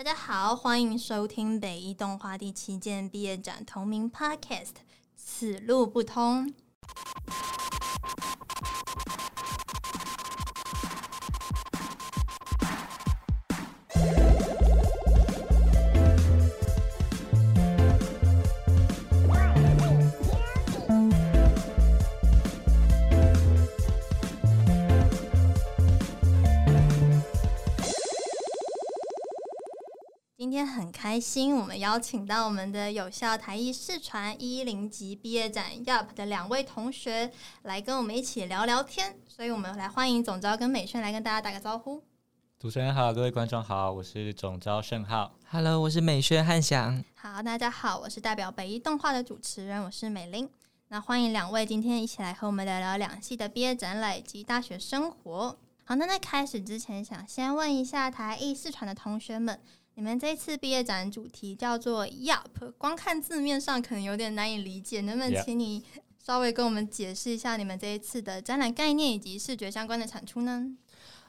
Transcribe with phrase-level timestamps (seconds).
[0.00, 4.64] 大家好，欢迎收听北艺动画第七届毕业展同名 Podcast
[5.14, 6.46] 《此路不通》。
[30.60, 37.32] 天很开心，我们邀请到我们的有效台艺视传一零级毕业展 UP 的两位同学
[37.62, 42.04] 来跟我们一起聊聊天，所以我们来欢迎总招跟美萱来跟大家打个招呼。
[42.58, 45.32] 主持人好，各位观众好，我是总招盛浩。
[45.48, 47.02] Hello，我是美萱汉翔。
[47.14, 50.46] 好，大家好，我是代表北艺动画的主持人，我是美玲。
[50.88, 55.56] 那欢迎两位今天一起来和我们聊聊两系的毕业展览以及大学生活。
[55.84, 59.58] 好，那在开始之前，想先问一下台艺视传的同学们。
[60.00, 65.84] 你们这次毕业展主题叫做 “Yup”，光看字面上可能有点难以理解，能不能请你
[66.24, 70.74] 稍微跟我们解释一下你们这一次的展览概念以及视觉相关的产出呢？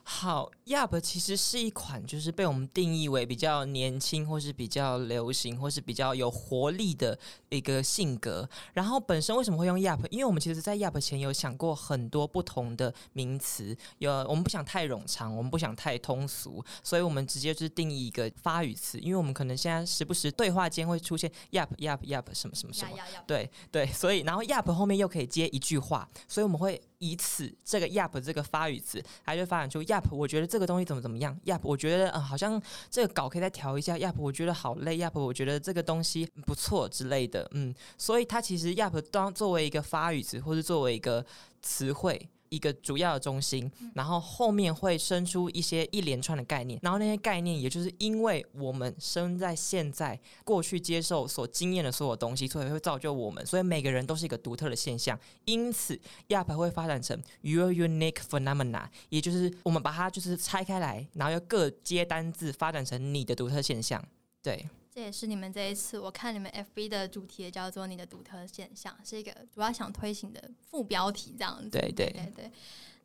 [0.03, 7.17] 好，Yup 其实是一款就是被我们定义为比较年轻或是比较流行或是比较有活力的
[7.49, 8.47] 一个性格。
[8.73, 10.05] 然后本身为什么会用 Yup？
[10.09, 18.99] 因为我们其实，在 Yup 前有想过很多不同的名词，有我们不想太冗长，我们不想太通俗，所以我们直接就是定义一个发语词。
[18.99, 26.81] 因为我们可能现在时不时对话间会出现 Yup Yup Yup 什么什么什么，对对，所以然后 Yup 后面又可以接一句话，所以我们会。
[27.01, 30.03] 以此这个 “yap” 这个发语词，它就发展出 “yap”。
[30.11, 33.97] 我觉得这个东西怎么怎么样，“yap” 我觉得嗯，好像这个稿可以再调一下。
[33.97, 34.97] ，“yap” 我觉得好累。
[34.97, 37.49] ，“yap” 我觉得这个东西不错之类的。
[37.53, 41.25] 嗯，所以它其实 “yap” 当作为一个发语词，或是作为一个
[41.63, 42.29] 词汇。
[42.51, 55.17] 一个主要的中心，然后后面会生出一些一连串的概念，然后那些概念，也就是因为我们生在现在，过去接受所经验的所有东西，所以会造就我们，所以每个人都是一个独特的现象。
[55.45, 55.97] 因此
[56.27, 64.03] ，Yup 会发展成 Your Unique Phenomena，也就是我们把它就是拆开来，然后又各接单字，发展成你的独特现象。
[64.43, 64.67] 对。
[64.93, 71.69] 这也是你们这一次，我看你们 FB 的主题也叫做“你的独特现象”，是一个主要想推行的副标题，这样子。
[71.69, 72.51] 对对对对。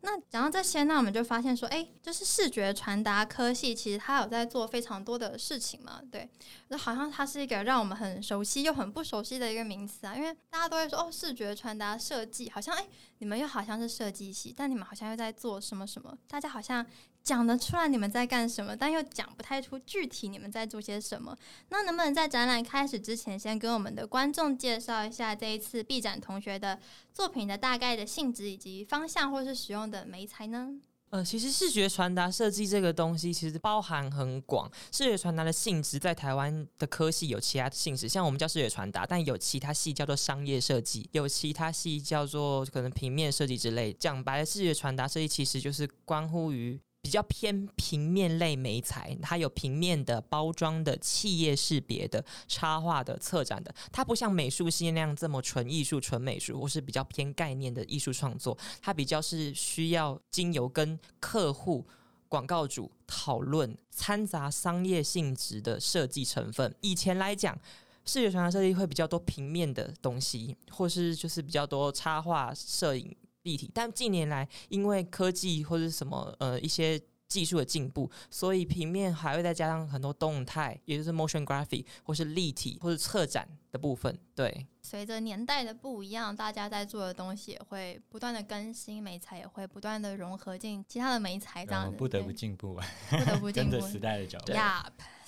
[0.00, 6.00] 那讲到这些，那我们就发现说，哎，就是视觉传达科系，其实它有在做非常多的事情嘛。
[6.10, 6.28] 对，
[6.68, 12.86] 就好像它是一个让我们很熟悉又很不熟悉的一个名词啊，因为大家都会说，哦，视觉传达设计，好像哎，
[13.18, 16.84] 你们又好像是设计系，但你们好像又在做什么什么，大家好像。
[17.26, 21.36] 讲得出来你们在干什么，但又讲不太出具体你们在做些什么。
[21.70, 26.78] 那能不能在展览开始之前，先跟我们的观众介绍一下这一次 B 展同学的
[27.12, 30.76] 作品的大概的性质以及方向，或是使用的媒材呢？
[31.10, 34.70] 呃，其实视觉传达设计这个东西其实包含很广。
[34.92, 43.92] 视觉传达的性质在台湾的科系有其他的性质，像我们叫视觉传达，但有其他系叫做商业设计，有其他系叫做可能平面设计之类。
[43.92, 46.78] 讲白了，视觉传达设计其实就是关乎于。
[47.06, 53.72] 比较偏平面类媒材，它有平面的、包装的、企业识别的、插画的、策展的。
[53.92, 58.58] 它不像美术系那样这么纯艺术、纯美术，或是比较偏概念的艺术创作。
[58.82, 61.86] 它比较是需要经由跟客户、
[62.28, 66.74] 广告主讨论，掺杂商业性质的设计成分。
[66.80, 67.56] 以前来讲，
[68.04, 73.14] 视觉传达设计会比较多平面的东西，或是就是比较多插画、摄影。
[73.46, 84.16] 立体，但近年来因为科技或者什么呃一些技术的进步，所以平面还会再加上很多动态，也就是 motion graphic 或是立体或是策展的部分。
[84.34, 92.78] 对，随着年代的不一样，大家在做的东西也会不断的更新，美材也会不断的融合进其他的美材，这样不得不进步，
[93.10, 94.52] 不得不进步，跟着时代的脚步。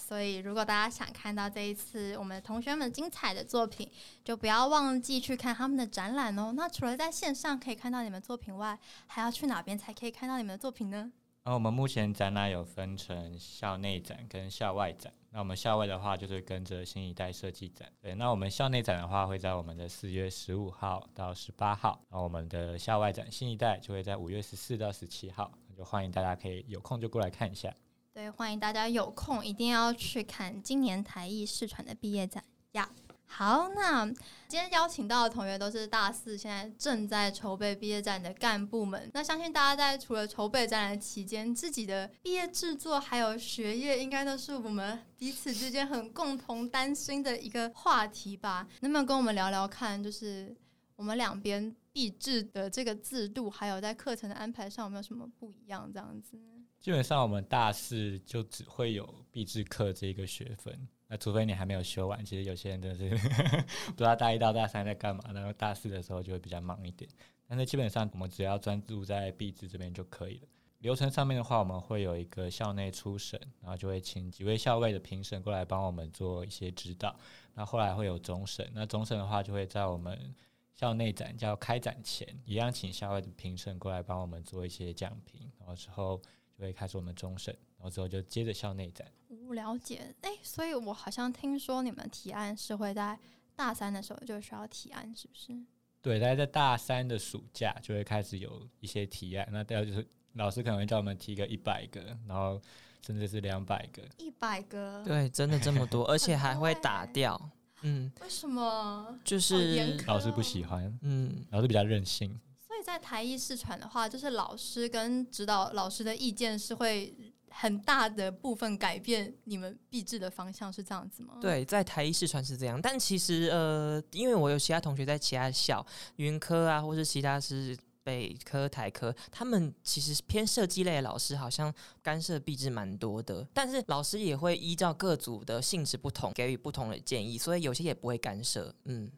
[0.09, 3.87] 所以，如果大家想看到这一次我们同学们精彩的作品，
[4.25, 6.55] 就不要忘记去看他们的展览哦。
[6.57, 11.13] 那除了在线上可以看到你们作品外，还要去哪边才可以看到你们的作品呢？
[11.45, 15.13] 那我们目前展览有分成校内展跟校外展。
[15.31, 17.87] 那我们校外的话，就是跟着新一代设计展。
[18.01, 22.01] 对，那我们校内展的话，会在我们的四月十五号到十八号。
[22.09, 25.53] 那我们的校外展新一代就会在五月十四到十七号。
[25.77, 27.71] 就欢迎大家可以有空就过来看一下。
[28.19, 32.43] 对，欢迎大家有空一定要去看今年台艺视传的毕业展
[32.73, 32.91] 呀。
[33.27, 34.05] 好，那
[34.49, 39.09] 今天邀请到的同学都是大四，现在正在筹备毕业展的干部们。
[39.15, 48.67] 那相信大家在除了筹备展览期间，自己的毕业制作还有学业，应该都是我们彼此之间很共同担心的一个话题吧？
[48.81, 50.53] 能不能跟我们聊聊看，就是
[50.97, 55.89] 我们两边毕制的这个制度，还有在课程的安排上有没有什么不一样？
[55.93, 56.37] 这样子。
[56.81, 62.25] 基本上我们大四就只会有毕制课这一个学分，那除非你还没有修完。
[62.25, 63.11] 其实有些人真的是
[63.91, 67.11] 不知道大一到大三在干嘛，然后大四的时候就会比较忙一点。
[67.47, 70.49] 但是基本上我们只要专注在毕制这边就可以了。
[70.81, 77.19] 流程上面的话，我们会有一个校内初审，然后就会请几位校外的评审过来帮我们做一些指导。
[77.55, 80.33] 那后来会有终审，那终审的话就会在我们
[80.75, 86.23] 校内展叫开展前，一样请校外的评审过来帮我们做一些讲评，然后之后
[86.59, 89.07] 就会开始我们终审，然后之后就接着校内展。
[89.47, 93.19] 我了解，哎，所以我好像听说你们提案是会在
[93.55, 95.57] 大三的时候就需要提案，是不是？
[96.03, 100.07] 对，大概在大三的暑假就会开始有一些提案，那第二就是。
[100.35, 102.61] 老师可能会叫我们提个一百个，然后
[103.05, 104.03] 甚至是两百个。
[104.19, 105.03] 一百个？
[105.05, 107.51] 对，真的这么多，而且还会打掉。
[107.81, 109.19] 嗯，为什么？
[109.25, 110.97] 就是老师不喜欢。
[111.03, 112.39] 嗯，老师比较任性。
[112.79, 117.13] 所以在台艺试传的话，就是老师跟指导老师的意见是会
[117.51, 121.35] 很大的部分改变你们毕制的方向，是这样子吗？
[121.41, 125.85] 对，在台艺试传是这样，但其实呃，因为我有其他同学在其他校，
[126.17, 127.77] 云科啊，或是其他是。
[128.05, 131.71] 北科、台科，他们其实偏设计类的老师，好像
[132.01, 133.47] 干涉毕制蛮多的。
[133.53, 138.75] 但是老师也会依照各组的性质不同，给予不同的建议，所以有些也不会干涉。
[138.87, 139.13] 嗯，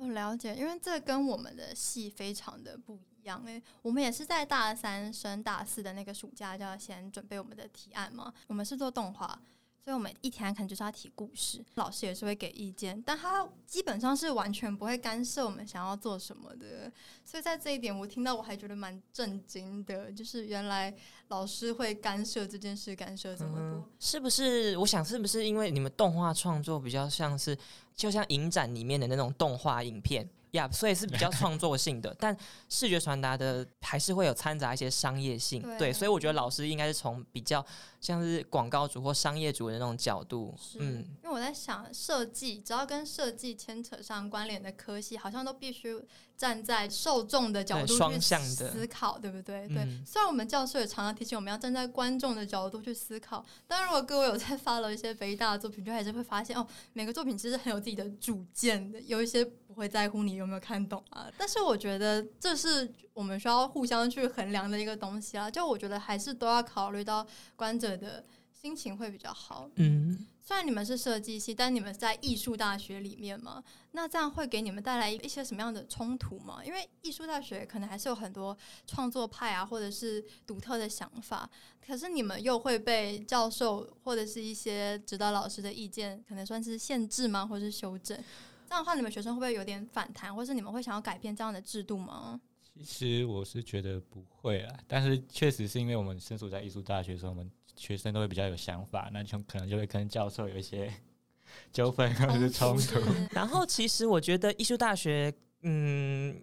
[0.00, 3.42] 我了解，因为这跟我们的戏非常的不一样。
[3.44, 8.32] 诶，我们也是在大三升大四的那个暑假就要先准备我们的提案嘛。
[8.46, 9.38] 我们是做动画。
[9.82, 16.92] 所以，我们一天可能就是要提故事，老师也是会给意见，但他基本上是完全不会干涉我们想要做什么的。
[17.24, 20.94] 所以在这一点，我听到我还觉得蛮震惊的，就是原来
[21.28, 24.76] 老师会干涉这件事，干涉这么多，是不是？
[24.76, 27.56] 我想是不是因为你们动画创作比较像是，
[27.94, 30.28] 就像影展里面的那种动画影片？
[30.52, 32.36] 呀，所以是比较创作性的，但
[32.68, 37.64] 视觉传达的还是会有掺杂一些商业性，对，所以我觉得老师应该是从比较
[38.00, 46.02] 像是广告主或商业主的那种角度，嗯，因为我在想设计，只要跟设计牵扯上关联的科系，好像都必须。
[46.40, 49.68] 站在受众的角度去思考，对不对？
[49.68, 49.86] 对。
[50.06, 61.30] 虽然我们教授也常常提醒我们要站在观众的角度去思考，但如果各位有在发了一些肥大的作品，就还是会发现哦，每个作品其实很有自己的主见的，有一些不会在乎你有没有看懂啊。
[61.36, 65.50] 但是我觉得这是我们需要互相去衡量的一个东西啊。
[65.50, 69.68] 就我觉得还是都要考虑到观者的心情会比较好。
[69.74, 70.26] 嗯。
[70.50, 73.62] 虽然你们是设计系，但你们在艺术大学里面嘛，
[73.92, 76.60] 那这样会给你们带来一些什么样的冲突吗？
[76.64, 81.48] 因为艺术大学可能还是有很多创作派啊，或者是独特的想法，
[81.80, 88.18] 可是你们又会被教授或者是一些指导老师的意见，可能算是限制吗，或者是修正？
[88.68, 92.40] 这样的话，你们学生会不会有点反弹，或是你们会想要改变这样的制度吗？
[92.84, 97.48] 其实我是觉得不会啊，但是确实是因为我们身处在艺术大学，所以我们。
[97.80, 100.92] 学生都会比较有想法，那就可能就会跟教授有一些
[101.72, 103.00] 纠纷或者是冲突。
[103.32, 105.32] 然后，其实我觉得艺术大学，
[105.62, 106.38] 嗯，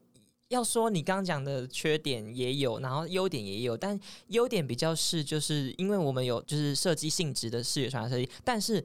[0.47, 3.99] 要说你刚刚讲的缺点也有，然后优点也有，但
[4.29, 8.83] 优点比较是，就是因为我们有就是设计性质的视觉传达设计，但是。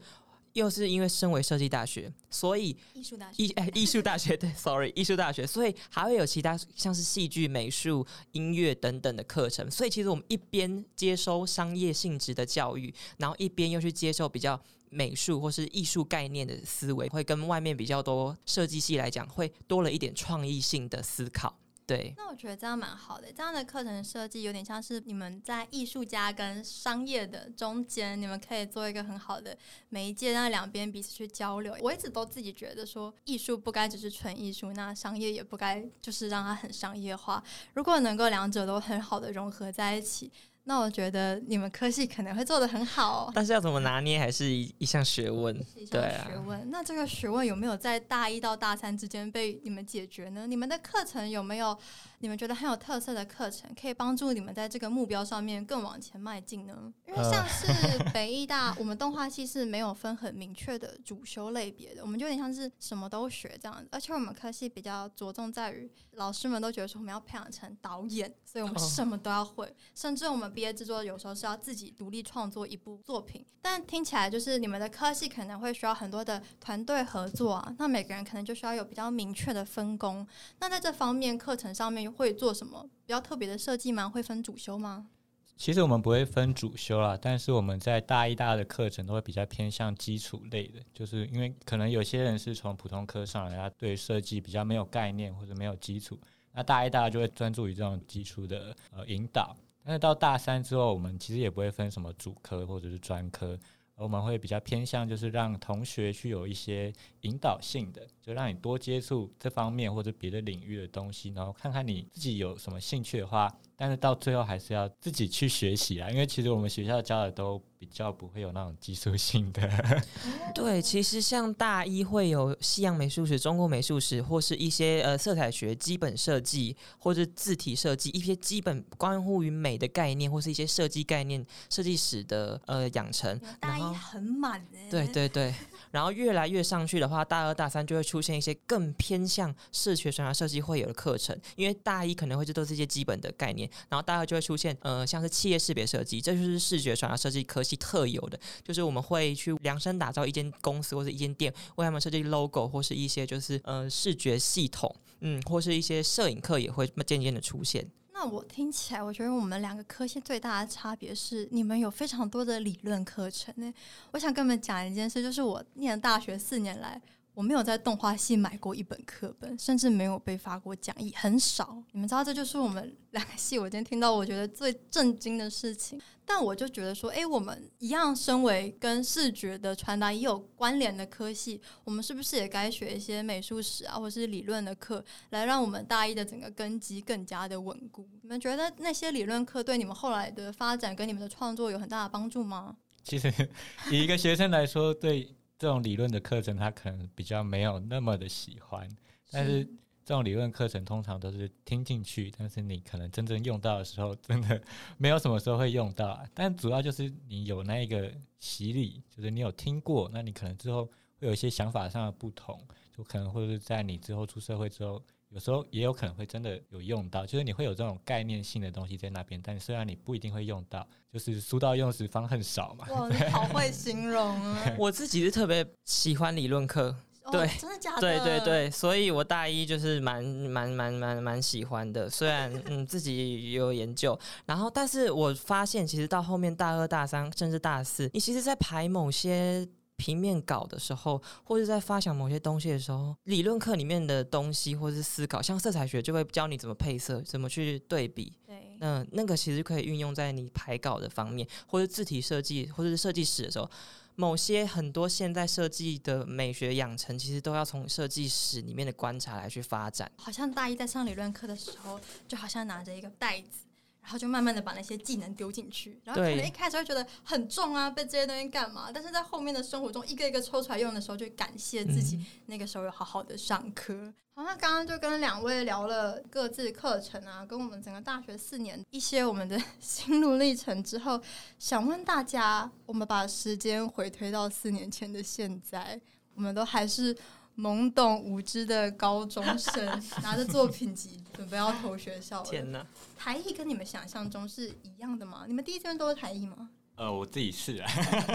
[0.54, 9.70] 又是因为身为设计大学，所以艺术大学艺哎艺术大学 对，sorry 艺术大学，所以还会有其他像是戏剧、美术、音乐等等的课程。
[9.70, 14.60] 所以其实我们一边接收商业性质的教育，然后一边又去接受比较
[14.90, 21.58] 美术或是艺术概念的思维，会跟外面比较多设计系来讲，会多了一点创意性的思考。
[21.86, 23.32] 对，那我觉得这样蛮好的。
[23.32, 29.56] 这样的课程设计有点像是你们在艺术家跟商业的中间，你们可以做一个很好的
[29.88, 31.76] 媒介，让两边彼此去交流。
[31.80, 37.42] 我一直都自己觉得说，艺术不该只是纯艺术，那商业也不该就是让它很商业化。
[37.74, 40.30] 如果能够两者都很好的融合在一起。
[40.64, 45.52] 那我觉得你们科系可能会做的很好，但是要怎么拿捏还是一一项学问。
[45.90, 46.70] 对啊，学问。
[46.70, 50.46] 那这个学问有没有在大一到大三之间被你们解决呢？
[50.46, 51.76] 你们的课程有没有
[52.22, 56.94] 你们觉得很有特色的课程，可以帮助你们在这个目标上面更往前迈进呢？
[57.04, 57.66] 因为像是
[58.14, 63.88] 北艺大，我们动画系是没有分很明确的主修类别的，我们就有点像是什么都学这样子。
[63.90, 70.52] 而且我们科系比较着重在于，老师们都觉得说我们要培养成导演，所以我们什么都要会，甚至我们。
[70.52, 77.74] 毕业制作有时候是要自己独立创作一部作品，但听起来就是你们的科系可能会需要很多的团队合作啊。
[77.78, 80.26] 那每个人可能就需要有比较明确的分工。
[80.58, 84.08] 那在这方面，课程上面会做什么比较特别的设计吗？
[84.08, 85.08] 会分主修吗？
[85.56, 96.18] 其实我们不会分主修啦，但是我们在大一、大二的课程都会比较偏向基础类的，就是因为可能有些人是从普通科上来，他对设计比较没有概念或者没有基础，
[96.52, 99.54] 那大一、大二就会专注于这种基础的呃引导。
[99.84, 103.56] 但是到大三之后，我们其实也不会分什么主科或者是专科，
[104.02, 113.48] 我们会比较偏向就是让同学去有一些引导性的，就让你多接触这方面或者别的领域的东西，然后看看你自己有什么兴趣的话。
[113.76, 119.68] 但是到最后还是要自己去学习啊，因为其实我们学校教的都比较不会有那种技术性的。
[120.54, 133.38] 对，其实像大一会有西洋美术史、中国美术史，或是一些呃色彩学基本设计，或是字体设计，一些基本关乎于美的概念，或是一些设计概念、设计史的呃养成。
[133.58, 134.88] 大一很满哎。
[134.90, 135.52] 对对对。
[135.90, 157.86] 然后越来越上去的话，大二大三就会出现一些更偏向视觉传达设计会有的课程，因为大一可能会这都是一些基本的概念，然后大二就会出现呃像是企业识别设计，这就是视觉传达设计科系特有的，就是我们会去量身打造一间公司或者一间店，为他们设计 logo 或是一些就是呃视觉系统，嗯，或是一些摄影课也会渐渐的出现。
[158.14, 163.72] 那我听起来，我觉得我们两个科系最大的差别是，你们有非常多的理论课程呢。
[164.12, 167.00] 我想跟你们讲一件事，就是我念大学四年来。
[167.34, 171.82] 我没有在动画系买过一本课本，甚至没有被发过讲义，很少。
[171.92, 176.00] 你们知道，这就是我们两个系我今天听到我觉得最震惊的事情。
[176.24, 188.08] 但我就觉得说，哎，我们一样身为跟视觉的传达也有关联的科系，我们是不是也该学一些美术史啊，或是理论的课，来让我们大一的整个根基更加的稳固？
[188.22, 192.76] 你们觉得那些理论课对你们后来的发展跟你们的创作有很大的帮助吗？
[193.02, 193.32] 其实，
[193.90, 195.34] 以一个学生来说，对。
[195.62, 198.88] 这种理论的课程，他可能比较没有那么的喜欢，
[199.30, 199.64] 但是
[200.04, 204.60] 这种理论课程通常都是听进去，但是你可能真正用到的时候，真的
[204.98, 206.20] 没有什么时候会用到。
[206.34, 210.84] 但主要就是你有那一个洗礼，就是你有听过，那你可能之后
[211.20, 215.00] 会有一些想法上的不同，就可能会是在你之后出社会之后。
[215.32, 222.86] 有时候也有可能会真的有用到，就是你会有这种概念性的东西在那边，但虽然你不一定会用到，就是书到用时方恨少嘛。
[222.90, 224.62] 哇，好会形容啊！
[224.78, 226.94] 我自己是特别喜欢理论课，
[227.30, 228.00] 对，真的假的？
[228.00, 239.66] 对对对，所以我大一就是蛮蛮蛮蛮蛮喜欢的，虽然嗯自己有研究，然后但是我发现其实到后面大二大三甚至大四，你其实在排某些。
[240.02, 248.36] 平面稿的时候，或者在发想某些东西的时候，理论课里面的东西或者是思考，像色彩学就会教你怎么配色，怎么去对比。
[248.44, 253.70] 对，那那个其实可以运用在你排稿的方面，或者字体设计，或者是设计史的时候，
[254.16, 260.10] 某些很多现在设计的美学养成，其实都要从设计史里面的观察来去发展。
[260.16, 263.68] 好像大一在上理论课的时候，就好像拿着一个袋子。
[264.02, 268.90] 然后就慢慢的把那些技能丢进去，然后可能一开始会觉得很重啊，背这些东西干嘛？
[268.92, 274.12] 但是在后面的生活中，一个一个抽出来用的时候，就感谢自己那个时候有好好的上课。
[274.34, 281.20] 好，那刚刚就跟两位聊了各自课程啊，跟我们整个大学四年一些我们的 心路历程之后，
[281.58, 286.00] 想问大家，我们把时间回推到四年前的现在，
[286.34, 287.16] 我们都还是。
[287.56, 289.86] 懵懂无知的高中生
[290.22, 292.42] 拿着作品集准备要投学校。
[292.42, 292.86] 天哪！
[293.16, 295.44] 台艺跟你们想象中是一样的吗？
[295.46, 296.70] 你们第一志愿都是台艺吗？
[296.96, 297.90] 呃，我自己是啊。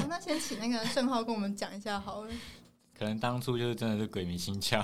[0.07, 2.31] 那先请那个盛浩跟我们讲一下好了。
[2.97, 4.81] 可能当初就是真的是鬼迷心窍，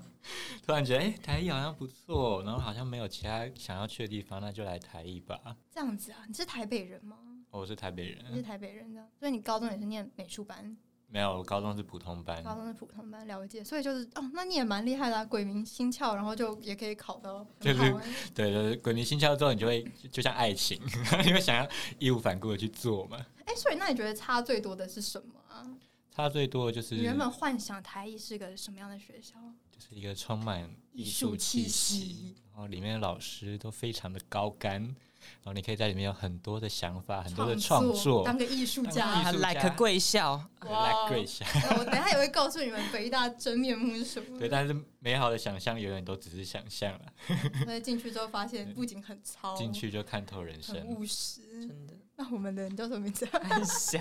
[0.64, 5.38] 突然觉得哎台艺好像不错，然后好像没有其他想要去的地方，那就来台艺吧。
[5.70, 6.24] 这样子啊？
[6.26, 7.16] 你是台北人吗？
[7.50, 8.24] 我是台北人。
[8.30, 10.74] 你是台北人的，所以你高中也是念美术班。
[11.12, 12.42] 没有，我高中是普通班。
[12.44, 13.64] 高中是普通班，了解。
[13.64, 17.44] 所以就是哦，那你也蛮厉害的，鬼迷心窍，然后就也可以考到。
[17.58, 17.80] 就是
[18.32, 20.80] 对对，鬼迷心窍之后，你就会就像爱情，
[21.26, 23.18] 你会想要义无反顾的去做嘛。
[23.44, 25.66] 哎，所以那你觉得差最多的是什么啊？
[26.12, 29.34] 差最多的就是你原本幻想台艺是个什么样的学校？
[29.70, 34.94] 就是一个充满艺术气息，然后里面的老师都非常的高干。
[35.42, 41.44] 然后你可以在里面有很多的想法，很多的创作，当个艺术家，like 贵校，like 贵校。
[41.78, 44.38] 我等下也会告诉你们北大真面目是什么。
[44.38, 47.00] 对，但是美好的想象永远都只是想象了。
[47.64, 51.94] 所以进去之后发现不仅很糙，进去就看透人生，务实，真的。
[52.20, 53.26] 那我们的人叫什么名字？
[53.48, 53.98] 很小，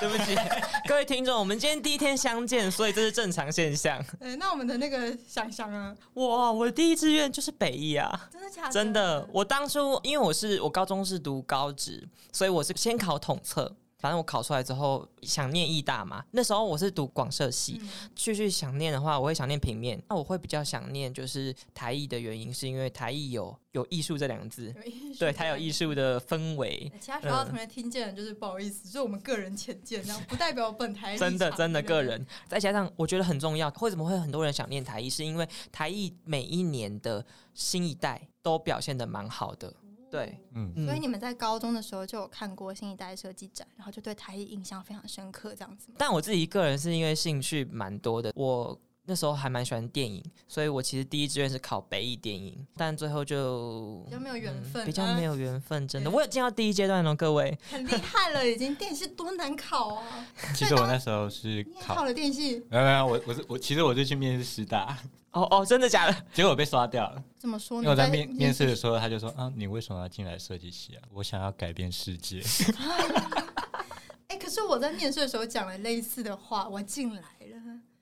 [0.00, 0.34] 对不起，
[0.88, 3.96] 各位听众，我们今天第一天相见，所以这是正常现象。
[4.18, 8.72] 哎，那我们的那个想象啊，哇，我的第一志愿就是北艺啊，真的假的？
[8.72, 13.72] 真的，我当初因为我是我高中是读高职，所以我是先考统测。
[14.00, 17.80] 反正我考出来之后想念艺大嘛，那时候我是读广设系，
[18.14, 20.02] 继续想念的话，我会想念平面。
[20.08, 24.74] 那我会比较想念就是台艺的原因，是因为台艺有有艺术这两个字，
[25.18, 26.90] 对，它有艺术的氛围。
[26.98, 32.26] 其他学校同学听见就是不好意思，就是我们个人浅见，这样不代表本台真的真的个人。
[32.48, 39.74] 再加上我觉得很重要，为什么会很多人想念台艺，是因为台艺每一年的新一代都表现的蛮好的。
[40.10, 45.88] 对，嗯，嗯所以你们在高中的时候就有看过新一代设计展，然后就对台艺印象非常深刻，这样子？
[45.96, 56.10] 但我自己个人是因为兴趣蛮多的，我那时候还蛮喜欢电影，所以我其实第一志愿是考北艺电影，但最后就比较没有缘分、嗯比较没有缘分，真的。
[56.10, 57.56] 我有进到第一阶段哦，各位。
[57.70, 60.26] 很厉害了，已经电视多难考啊！
[60.54, 64.96] 其实我那时候是 考考，了电视，没有没有，我我是我，其实我就去面试师大，
[65.32, 66.16] 哦哦，真的假的？
[66.34, 67.22] 结果被刷掉了。
[67.38, 67.84] 怎么说呢？
[67.84, 71.02] 因为我在面面试的时候，他就说啊，你为什么要进来设计系啊？
[71.12, 72.42] 我想要改变世界。
[74.28, 77.22] 哎、可是我在面试的时候讲了类似的话，我进来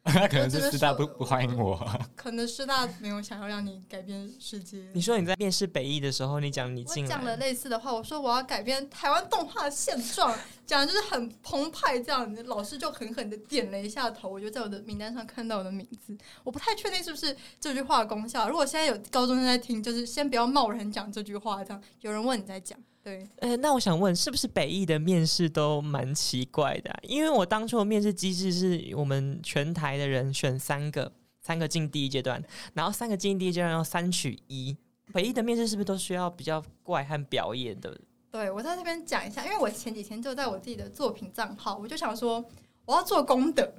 [0.29, 1.79] 可能我只能是师大不不欢迎我。
[2.17, 4.89] 可能师大没有想要让你改变世界。
[4.95, 10.35] 你说你在面试北艺的时候，你讲你讲了，类似的话，我说我要改变台湾动画的现状，
[10.67, 12.43] 讲的就是很澎湃这样子。
[12.45, 16.17] 老师就狠狠的点了一下头，我就在我的名单上看到我的名字。
[16.43, 18.49] 我不太确定是不是这句话的功效。
[18.49, 22.79] 如果现在有高中生在听，就是先不要贸然讲这句话，这样有人问你在讲。
[23.09, 31.11] 对，呃，那我想问，是不是北艺的面试都蛮奇怪的啊、因为我当初的面试机制是我们全台的人选三个，
[31.41, 32.43] 三个进第一阶段，
[32.75, 34.77] 然后三个进第一阶段要三取一。
[35.15, 37.99] 北艺的面试是不是都需要比较怪和表演的？
[38.31, 42.45] 对我在这边讲一下，因为我前几天就在我自己的作品账号，我就想说
[42.85, 43.73] 我要做功德。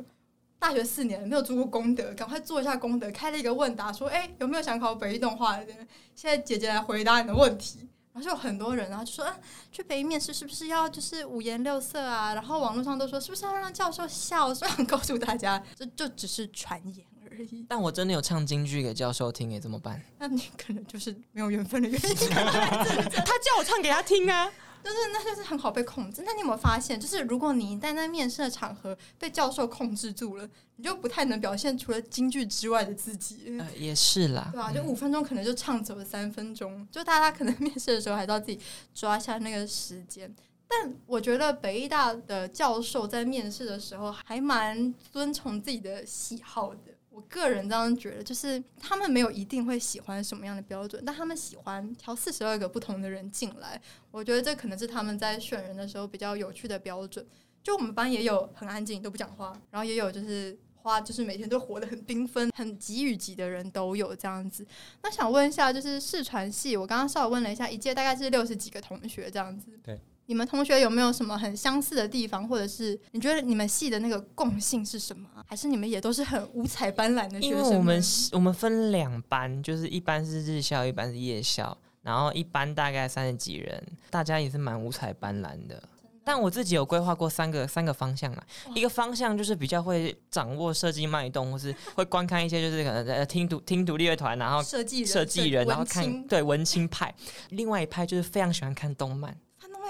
[0.58, 3.10] 大学四年没有做过功德，赶快做一下功德。
[3.12, 5.88] 开了一个问答，说：“哎、有没有想考北艺动画的人？
[6.16, 9.38] 现在姐姐来回答你的问题。”然后就有很多人，然后就说：“啊，
[9.72, 14.54] 去北医面试是不是要就是五颜六色啊？”然后网络上都说是不是要让教授笑？
[14.54, 17.66] 所以想告诉大家，这就只是传言而已。
[17.70, 20.02] 但我真的有唱京剧给教授听，诶，怎么办？
[20.18, 22.30] 那你可能就是没有缘分的原因。
[22.30, 24.52] 他叫我唱给他听啊。
[24.90, 26.24] 就是那就是很好被控制。
[26.26, 38.60] 那你有没有发现，就是如果你在面试的场合被教授控制住了，你就不太能表现除了京剧之外的自己，呃，也是啦，对吧、就五分钟可能就唱走了三分钟，就大家可能面试的时候还是要自己
[38.94, 40.34] 抓一下那个时间。
[40.68, 46.99] 但我觉得北医大的教授在面试的时候还蛮遵从自己的喜好的。
[47.20, 53.82] 我个人这样觉得，就是他们没有一定会喜欢什么样的标准，但他们喜欢挑四十二个不同的人进来。
[54.10, 57.28] 我觉得这可能是他们在选人的时候比较有趣的标准。
[57.62, 64.66] 就我们班也有很安静都不讲话，然后也有就是花就是每天都活得很缤纷、很急与急的人都有这样子。
[65.04, 69.78] 那想问一下，就是视传系，我刚刚稍微问了一下，一届大概是六十几个同学这样子。
[69.84, 70.00] 对。
[70.30, 75.44] 你们同学有没有什么很相似的地方，或者是你觉得你们系的那个共性是什么啊？
[75.48, 77.50] 还是你们也都是很五彩斑斓的学生？
[77.50, 85.82] 因为我们我们分两班，就是一班是日校，一班是夜校，然后一班大概三十几人，大家也是蛮五彩斑斓的。
[86.24, 88.44] 但我自己有规划过三个三个方向嘛，
[88.76, 97.12] 一个方向就是比较会掌握设计脉动，或是会观看一些就是可能呃听独听独立乐团，然后设计、设计人，然后看对文青派。
[97.50, 99.36] 另外一派就是非常喜欢看动漫，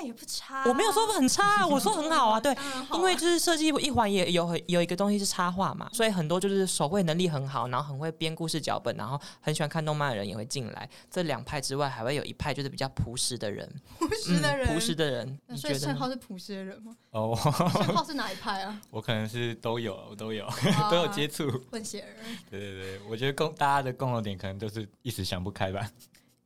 [0.01, 2.55] 也不差啊、我没有说很差啊， 我说很好啊，对，
[2.93, 10.89] 因为就是设计一环也有有一个东西是插画嘛，所以很多就是手绘能力很好，然后很会编故事脚本，然后很喜欢看动漫的人也会进来。
[11.09, 15.99] 这两派之外，还会有一派就是比较朴实的人，朴实的人，嗯朴实的人，那所以你觉得呢？
[15.99, 16.95] 盛浩是朴实的人吗？
[17.11, 17.37] 哦，
[17.73, 18.81] 盛浩是哪一派啊？
[18.91, 20.47] 我可能是都有，我都有
[20.91, 21.49] 都有接触。
[21.71, 22.09] 混血儿，
[22.49, 25.89] 对对对，我觉得共大家的共同点可能都是一时想不开吧。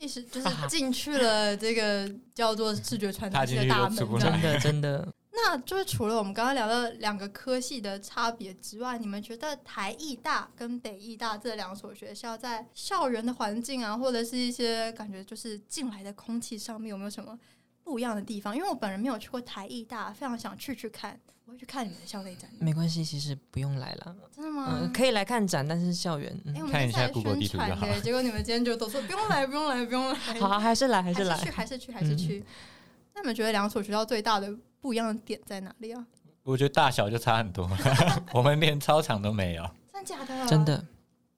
[0.03, 17.37] 意思 就是进去了这个叫做视觉传达系的大门 真的真的，那就是除了我们刚刚聊的两个科系的差别之外，你们觉得台艺大跟北艺大这两所学校在校园的环境啊，或者是一些感觉就是进来的空气上面有没有什么
[17.83, 18.55] 不一样的地方？
[18.55, 22.49] 因为我本人没有去过台艺大，非常想去去看，我会去看你们的校内展。
[22.59, 24.79] 没关系，其实不用来了，真的吗？
[24.81, 26.35] 嗯，可以来看展，但是校园，
[26.71, 32.43] 看一下在 Google 宣地图就好结果你们今天就都说不用来，不用来，不用来，好，还是来，还还是来去，，还是去，还是去。
[33.15, 36.05] 那你们觉得两所学校最大的不一样的点在哪里啊？
[36.43, 37.69] 我觉得大小就差很多，
[38.33, 39.63] 我们连操场都没有。
[39.93, 40.47] 真的假的？
[40.47, 40.65] 真。
[40.65, 40.83] 的。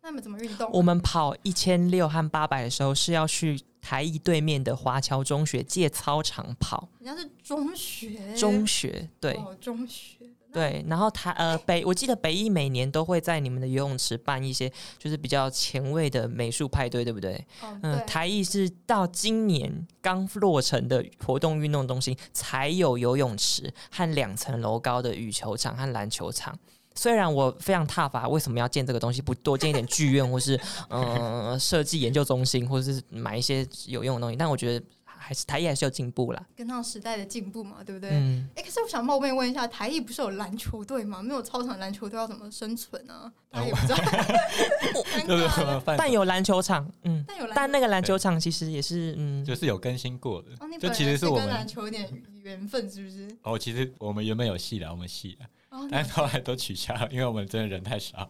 [0.02, 0.70] 那你们怎么运动？
[0.72, 9.34] 我们跑一千六和八百的时候是要去台艺对面的华侨中学借操场跑，人家是中学，中学对。
[9.34, 10.18] 哦，中学。
[10.52, 17.36] 对，然后台呃北，我记得北艺每年都会在你们的游泳池办一些就是比较前卫的美术派对，对不对？
[17.62, 26.58] 哦，嗯，台艺是到今年刚落成的活动运动中心才有游泳池和两层楼高的羽球场和篮球场。
[26.96, 29.22] 虽然我非常踏伐，为什么要建这个东西？
[29.22, 36.46] 不多建一点剧院，或是嗯 设计研究中心，或者是买一些有用的东西，但我觉得还是台艺还是有进步啦。
[36.56, 38.12] 跟上时代的进步嘛，对不对？
[38.12, 41.22] 嗯，哎、可是我想冒昧问一下，台艺不是有篮球队吗？
[41.22, 43.32] 没有操场篮球队要怎么生存啊？
[43.52, 53.28] 大家也不知道， 但有篮球场，嗯，但有篮球，但那个篮球场其实也是，嗯，就是有更新过的哦，你，就本来是其实我们跟篮球有点缘分，是不是？
[53.44, 58.30] 哦，其实我们原本有戏的，我们戏的，哦，但是后来都取消了，因为我们真的人太少。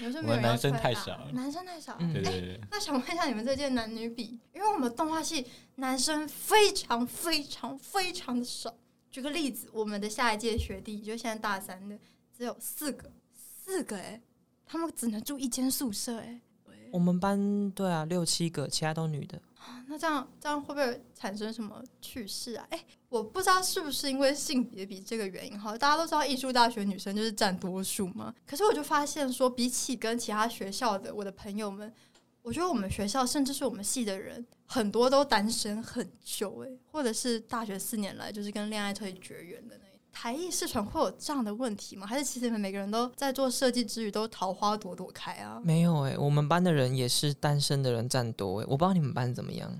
[0.00, 1.96] 我们男生太少了男生太少。
[2.00, 4.40] 嗯对对对，那想问一下，你们这届男女比？
[4.54, 8.74] 因为我们动画系男生非常非常非常的少。
[9.10, 11.98] 举个例子，我们的下一届学弟，就现在大三的，
[12.34, 14.18] 只有四个，四个哎、
[14.64, 16.40] 他们只能住一间宿舍哎、
[16.90, 19.40] 我们班对啊六七个，其他都女的。
[19.88, 22.66] 那这样这样会不会产生什么趣事啊？
[22.70, 28.34] 哎、我不知道是不是因为性别比这个原因哈，大家都知道艺术大学女生就是占多数嘛。
[28.46, 31.92] 可是我就发现说，比起跟其他学校的我的朋友们，
[32.42, 39.78] 我觉得我们学校甚至是我们系的人，很多都单身很久哎、或者是大学四年来就是跟恋爱彻底绝缘的。
[40.12, 42.06] 台艺视传会有这样的问题吗？
[42.06, 45.60] 还是其实你们每个人都在做设计之余都桃花朵朵开啊？
[45.64, 49.72] 没有哎、我们班的人也是单身的人占多哎、我不知道你们班怎么样。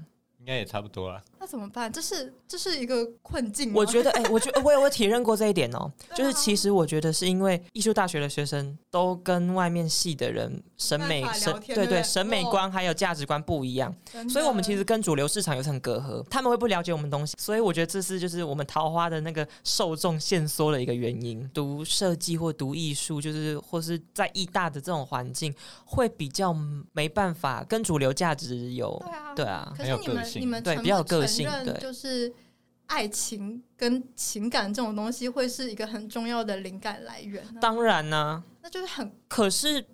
[0.43, 1.23] 应该也差不多了。
[1.39, 1.93] 那怎么办？
[1.93, 3.73] 这是这是一个困境？
[3.73, 13.95] 我觉得哎、我觉得我有我有体认过这一点哦、 就是其实我觉得是因为艺术大学的学生都跟外面系的人审美审对对对审美哦观还有价值观不一样，
[14.29, 21.49] 所以我们其实跟主流市场有层隔阂，他们会不了解我们东西，所以我觉得这是就是我们桃花的那个受众限缩的一个原因。
[21.55, 26.53] 读设计或读艺术，就是或是在艺大的这种环境，会比较
[26.93, 31.49] 没办法跟主流价值有对啊，对啊可是你很有个性你们对比较个性
[31.81, 32.33] 就是
[32.87, 39.85] 爱情跟情感这种东西会是一个很重要的灵感来源呢、当然呢、那就是很可是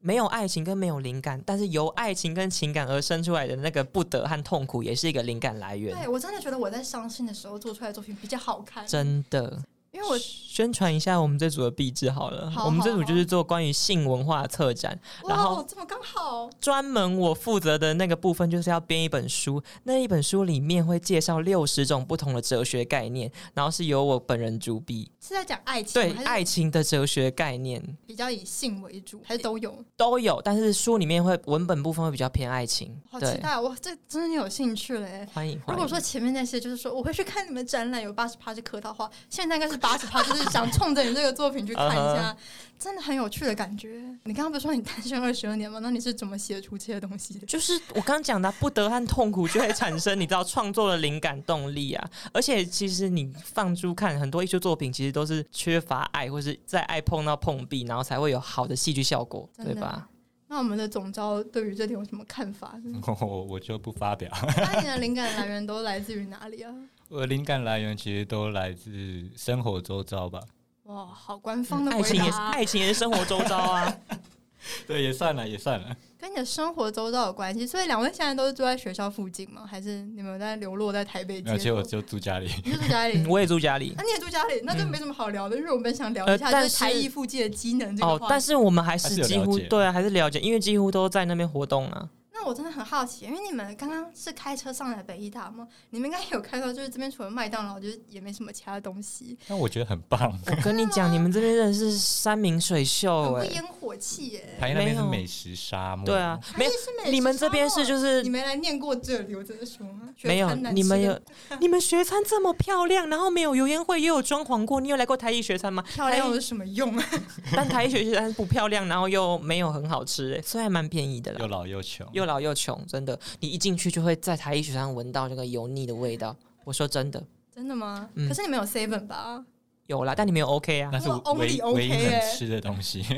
[0.00, 5.96] 没有爱情跟没有灵感，但是由爱情跟情感而生出来的那个不得和痛苦，也是一个灵感来源。
[5.96, 9.62] 对我真的觉得我在伤心的时候做出来的作品比较好看，真的，
[9.94, 12.50] 因为我宣传一下我们这组的壁纸好了。
[12.50, 29.72] 好我们这组就是做关于性文化的策展，然后哇，这么刚好，专门我负责的那个部分就是要编一本书，那一本书里面会介绍六十种不同的哲学概念，然后是由我本人主笔，是在讲爱情对爱情的哲学概念比较以性为主，还是都有？
[29.96, 33.00] 都有，但是书里面会文本部分会比较偏爱情。
[33.08, 35.24] 好期待，我这真的有兴趣嘞。
[35.32, 35.74] 欢迎欢迎。
[35.74, 42.36] 如果说前面那些就是说我会去看你们展览，有八十趴是客套话，现在应该是八十趴，就是想冲着你这个作品去看一嗯下，
[42.80, 44.02] 真的很有趣的感觉。
[44.24, 45.78] 你刚刚不是说你单身二十二年吗？
[45.82, 47.46] 那你是怎么写出这些东西的？
[47.46, 60.08] 就是我刚刚讲的不得和痛苦就会产生你知道创作的灵感动力啊，而且其实你放诸看很多艺术作品，其实都是缺乏爱，或是在爱碰到碰壁，然后才会有好的戏剧效果，对吧？
[60.54, 62.78] 那我们的总招对于这点有什么看法？
[63.20, 64.30] 我 我就不发表。
[64.56, 66.72] 那你的灵感来源都来自于哪里啊？
[67.10, 70.40] 我的灵感来源其实都来自生活周遭吧。
[70.84, 73.92] 哇，好官方的爱情也是，爱情也是生活周遭啊，
[74.86, 75.96] 对，也算了，也算了。
[76.18, 77.66] 跟你的生活周遭有关系。
[77.66, 79.66] 所以两位现在都是住在学校附近吗？
[79.68, 81.82] 还是你们有在流落在台北街而且我？
[81.82, 82.50] 就住家里。
[82.64, 84.02] 你就住家里嗯，我也住家里啊，。
[84.02, 88.24] 你也住家里，那就没什么好聊的，因为我们想聊一下就是台艺附近的机能这个话，题。
[88.24, 92.08] 哦但是我们还还是几乎对啊，还是了解，因为几乎都在那边活动啊。
[92.44, 95.66] 那我真的很好奇，因为你们刚刚是开车上来北医大吗？
[95.88, 100.38] 你们应该有看到，就是这边除了麦当劳，就是也没什么其他的东西，但我觉得很棒。
[100.46, 104.56] 我跟你讲，你们这边真的是山明水很秀哎、不烟火气耶。
[104.60, 106.04] 台那边是美食沙漠。
[106.04, 106.66] 对啊，没
[107.10, 110.10] 你们这边是就是你没来念过这里，我真的说吗？
[110.24, 111.18] 没有你们有
[111.60, 114.82] 你们学餐这么漂亮，然后没有油烟会，又有装潢过。
[114.82, 115.82] 你有来过台艺学餐吗？
[115.82, 117.04] 漂亮有什么用啊？
[117.56, 122.06] 但台艺学餐不漂亮，然后又没有很好吃，哎，虽然蛮便宜的啦又，老又穷。
[122.12, 126.36] 又老又穷，真的，你一进去就会在台艺学上闻到那个油腻的味道。
[126.64, 127.22] 我说真的，
[127.54, 128.08] 真的吗？
[128.14, 129.44] 嗯可是你们有 seven 吧？
[129.86, 130.98] 有啦，但你没有 OK 啊那？
[130.98, 133.04] 是哇唯 only OK 唯一能吃的东西。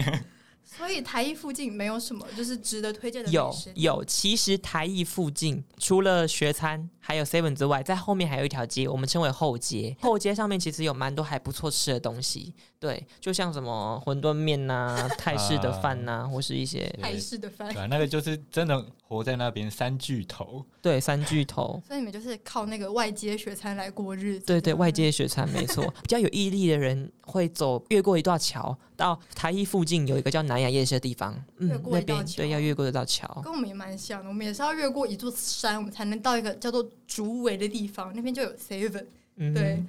[0.65, 3.55] 所以台艺附近没有什么就是值得推荐的有。
[3.77, 9.97] 有，其实台艺附近除了学餐还有 Seven 之外，在后面还有一条街，我们称为后街。
[10.01, 20.67] 后街上面其实有蛮多还不错吃的东西，对，就像什么馄饨面呐、泰式的饭呐、或是一些泰式的饭对，啊，那个就是真的活在那边三巨头。
[20.83, 21.81] 对三巨头。
[21.87, 24.47] 所以你们就是靠那个外街雪餐来过日子。
[24.47, 25.85] 对对，外街雪餐没错。
[26.03, 33.29] 比较有毅力的人会走越过一道桥，到台一附近有一个叫南雅夜市的地方，嗯，那一道桥对要越过这道桥。
[33.45, 39.07] 跟我们也蛮像的，我们也是要越过一座山，我们才能到一个叫做竹围的地方，那边就有 seven。
[39.37, 39.85] 嗯，对，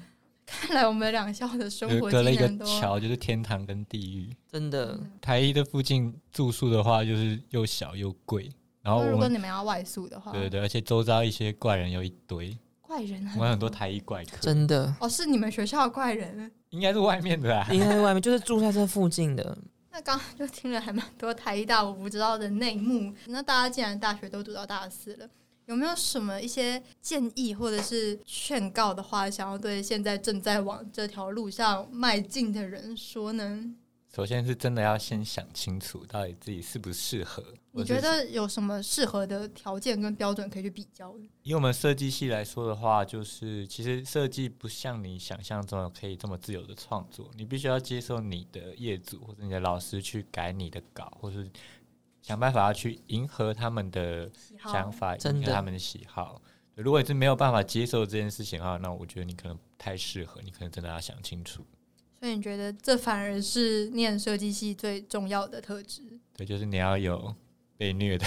[0.46, 4.36] 看来我们两校的生活就隔了一个技能都桥，就是天堂跟地狱。
[4.52, 5.00] 真的。
[5.22, 8.50] 台一的附近住宿的话，就是又小又贵，
[8.82, 16.52] 然后如果你们要外宿的话，对对对，而且周遭一些怪人有一堆，怪人我们很多台一怪客，真的哦，是你们学校的怪人。
[16.72, 17.66] 应该是外面的啊。
[17.72, 19.58] 应该在外面，就是住在这附近的。
[19.92, 23.14] 那刚刚就听了还蛮多台一大我不知道的内幕。
[23.28, 25.30] 那大家既然大学都读到大四了，
[25.68, 33.76] 有没有什么一些建议或者是劝告的话，想要对现在正在往这条路上迈进的人说呢？
[34.16, 37.44] 首先是真的要先想清楚，到底自己适不适合。
[37.72, 41.24] 你或者是觉得有什么适合的条件跟标准可以去比较的？
[41.44, 51.48] 以我们设计系来说的话，就是其实设计不像你想象中的可以这么自由的创作，你必须要接受你的业主或者你的老师去改你的稿，或是
[52.28, 54.30] 想办法要去迎合他们的
[54.70, 56.42] 想法，迎合他们的喜好。
[56.76, 61.64] 如果你是没有办法接受这件事情的话，那我觉得你可能不太适合，你可能真的要想清楚。
[62.20, 66.02] 所以你觉得这反而是念设计系最重要的特质？
[66.36, 67.34] 对，就是你要有
[67.78, 68.26] 被虐的，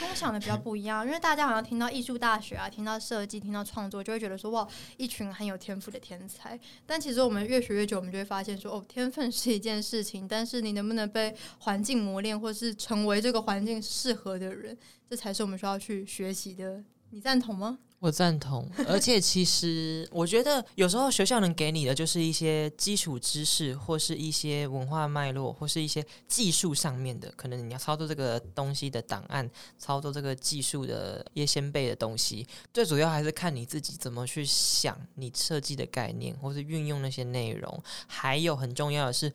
[0.00, 6.58] 跟我想的比较不一样，因为大家好像听到艺术大学啊，听到设计，听到创作，就会觉得说哇，一群很有天赋的天才。
[6.86, 14.78] 但其实我们越学越久，我们就会发现说，哦，天分是一件事情，但是你能不能被环境磨练，或是成为这个环境适合的人，
[15.10, 16.84] 这才是我们需要去学习的。
[17.14, 17.78] 你赞同吗？
[17.98, 29.48] 我赞同，而且其实我觉得有时候学校能给你的就是一些基础知识，或是一些文化脉络，或是一些技术上面的，可能你要操作这个东西的档案，
[29.78, 32.46] 操作这个技术的一些先辈的东西。
[32.72, 37.82] 最主要还是看你自己怎么去想你设计的概念，或是运用那些内容。
[38.06, 39.30] 还有很重要的是。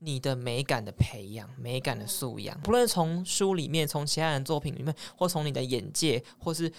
[0.00, 6.72] 你的美感的培养，美感的素养，不论从书里面，从其他人作品里面，或从你的眼界，或是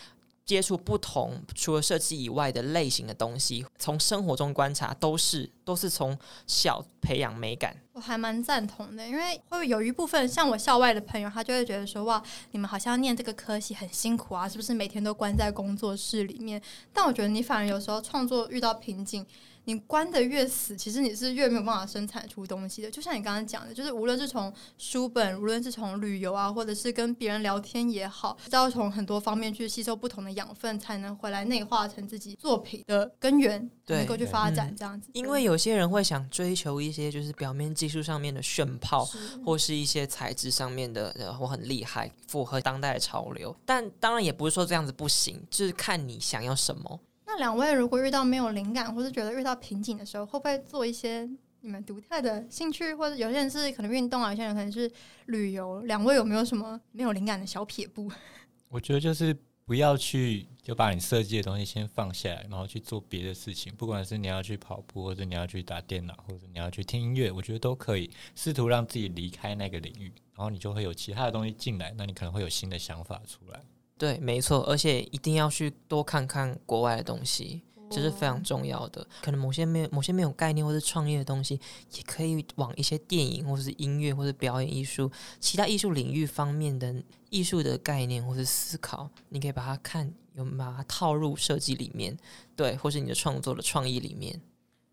[0.49, 7.77] 接触不同除了设计以外的类型的东西，从生活中观察，都是都是从小培养美感。
[7.93, 16.59] 我还蛮赞同的，因为会有一部分像我校外的朋友，他就会觉得说哇，你们好像念这个科系很辛苦啊，是不是每天都关在工作室里面？
[16.91, 19.23] 但我觉得你反而有时候创作遇到瓶颈，
[19.69, 22.89] 你关的越死，其实你是越没有办法生产出东西的。
[22.89, 35.11] 就像你刚刚讲的，就是无论是从书本，无论是从旅游啊，或者是跟别人聊天也好，都要从很多方面去吸收不同的养分，才能回来内化成自己作品的根源，能够去发展嗯这样子。
[35.13, 43.55] 因为有些人会想追求一些就是表面技术上面的炫炮，是或是一些材质上面的，呃，我很厉害，符合当代的潮流。
[43.67, 46.99] 但当然也不是说这样子不行，就是看你想要什么。
[47.31, 51.29] 那两位如果遇到没有灵感，或是觉得遇到瓶颈的时候，会不会做一些
[51.61, 54.91] 你们独特的兴趣，或者有些人是可能运动啊，有些人可能是
[55.27, 55.81] 旅游？
[55.81, 58.11] 两位有没有什么没有灵感的小撇步？
[58.67, 73.61] 我觉得就是不要去就把你设计的东西先放下来，然后去做别的事情，不管是你要去跑步，或者你要去打电脑，或者你要去听音乐，我觉得都可以试图让自己离开那个领域，然后你就会有其他的东西进来，那你可能会有新的想法出来。
[73.99, 79.05] 对，没错，而且一定要去多看看国外的东西，这是非哦常重要的。
[79.21, 81.59] 可能某些没有某些没有概念或是创业的东西，
[81.95, 86.95] 也可以往一些电影或是音乐或者表演艺术、其他艺术领域方面的
[87.29, 92.17] 艺术的概念或是思考，你可以把它看，有把它套入设计里面，
[92.55, 94.41] 对，或是你的创作的创意里面。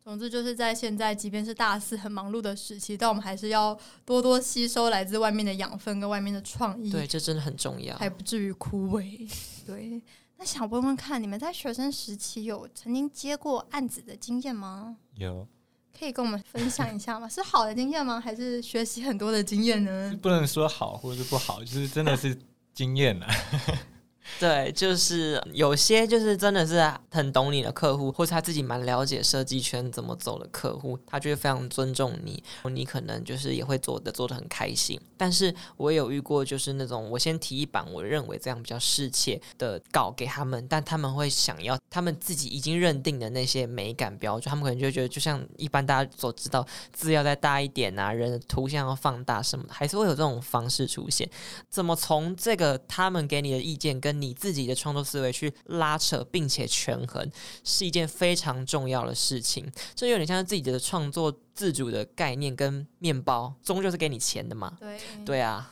[0.07, 7.97] 总之就是在现在，即便是大四很忙碌的时期，但我们还是要多多吸收来自外面的养分跟外面的创意，对，这真的很重要。
[7.97, 9.29] 还不至于枯萎。
[9.67, 10.01] 对，
[10.37, 14.97] 那想问问看，你们在学生时期有曾经接过案子的经验吗？
[15.17, 15.45] 有
[15.99, 17.29] 可以跟我们分享一下吗？
[17.29, 18.21] 是好的经验吗？
[18.21, 20.17] 还是学习很多的经验呢？
[20.23, 22.39] 不能说好或者是不好，就是真的是
[22.73, 23.29] 经验啊。
[24.39, 35.01] 对，就是有些就是真的是很懂你的客户，或是他自己蛮了解设计圈怎么走的客户，他就会非常尊重你，你可能就是也会做的做的很开心。
[35.17, 51.29] 但是我有遇过，就是那种我先提一版我认为这样比较适切的稿给他们，但他们会想要他们自己已经认定的那些美感标准，他们可能就觉得，就像一般大家所知道，字要再大一点啊，人的图像要放大什么的，还是会有这种方式出现。
[51.71, 57.31] 怎么从这个他们给你的意见跟你自己的创作思维去拉扯，并且权衡，
[57.63, 59.71] 是一件非常重要的事情。
[59.95, 64.77] 这有点像是自己的创作自主的概念跟面包，终究是给你钱的嘛。
[64.81, 65.71] 对，对啊，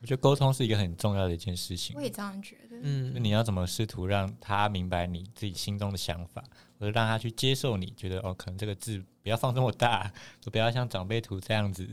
[0.00, 2.02] 我觉得沟通是一个很重要的一件事情我。
[2.02, 2.76] 也这样觉得。
[2.76, 6.44] 就嗯，你要怎么试图让他明白你自己心中的想法，
[6.78, 11.84] 或者让他去接受你觉得哦，可能这个字不要放这么大，就不要像长辈图这样子，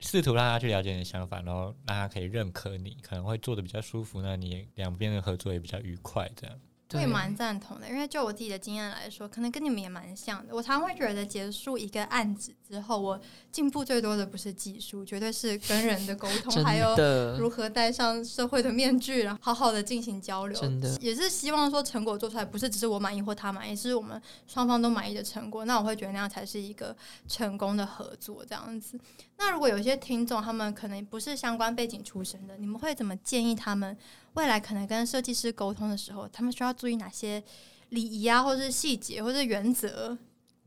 [0.00, 6.58] 试图让他去了解你的想法，然后让他可以认可你，可能会做的比较舒服，那你两边的合作也比较愉快，这样。
[6.88, 10.54] 对我也蛮赞同的，因为就我自己的经验来说，可能跟你们也蛮像的。
[10.56, 13.20] 我常常会觉得，结束一个案子之后，我
[13.52, 16.96] 进步最多的不是技术，绝对是跟人的沟 通，还有
[17.38, 20.58] 如何戴上社会的面具，然后好好的进行交流。
[20.58, 25.66] 真的也是希望说成果做出来，不是只是我满意或他满意，是我们双方都满意的成果。
[25.66, 26.96] 那我会觉得那样才是一个
[27.26, 28.98] 成功的合作，这样子。
[29.36, 33.96] 那如果有些听众他们可能不是相关背景出身的，你们会怎么建议他们
[34.38, 37.42] 未来可能跟设计师沟通的时候，他们需要注意哪些
[37.88, 40.16] 礼仪啊，或者是细节，或者是原则？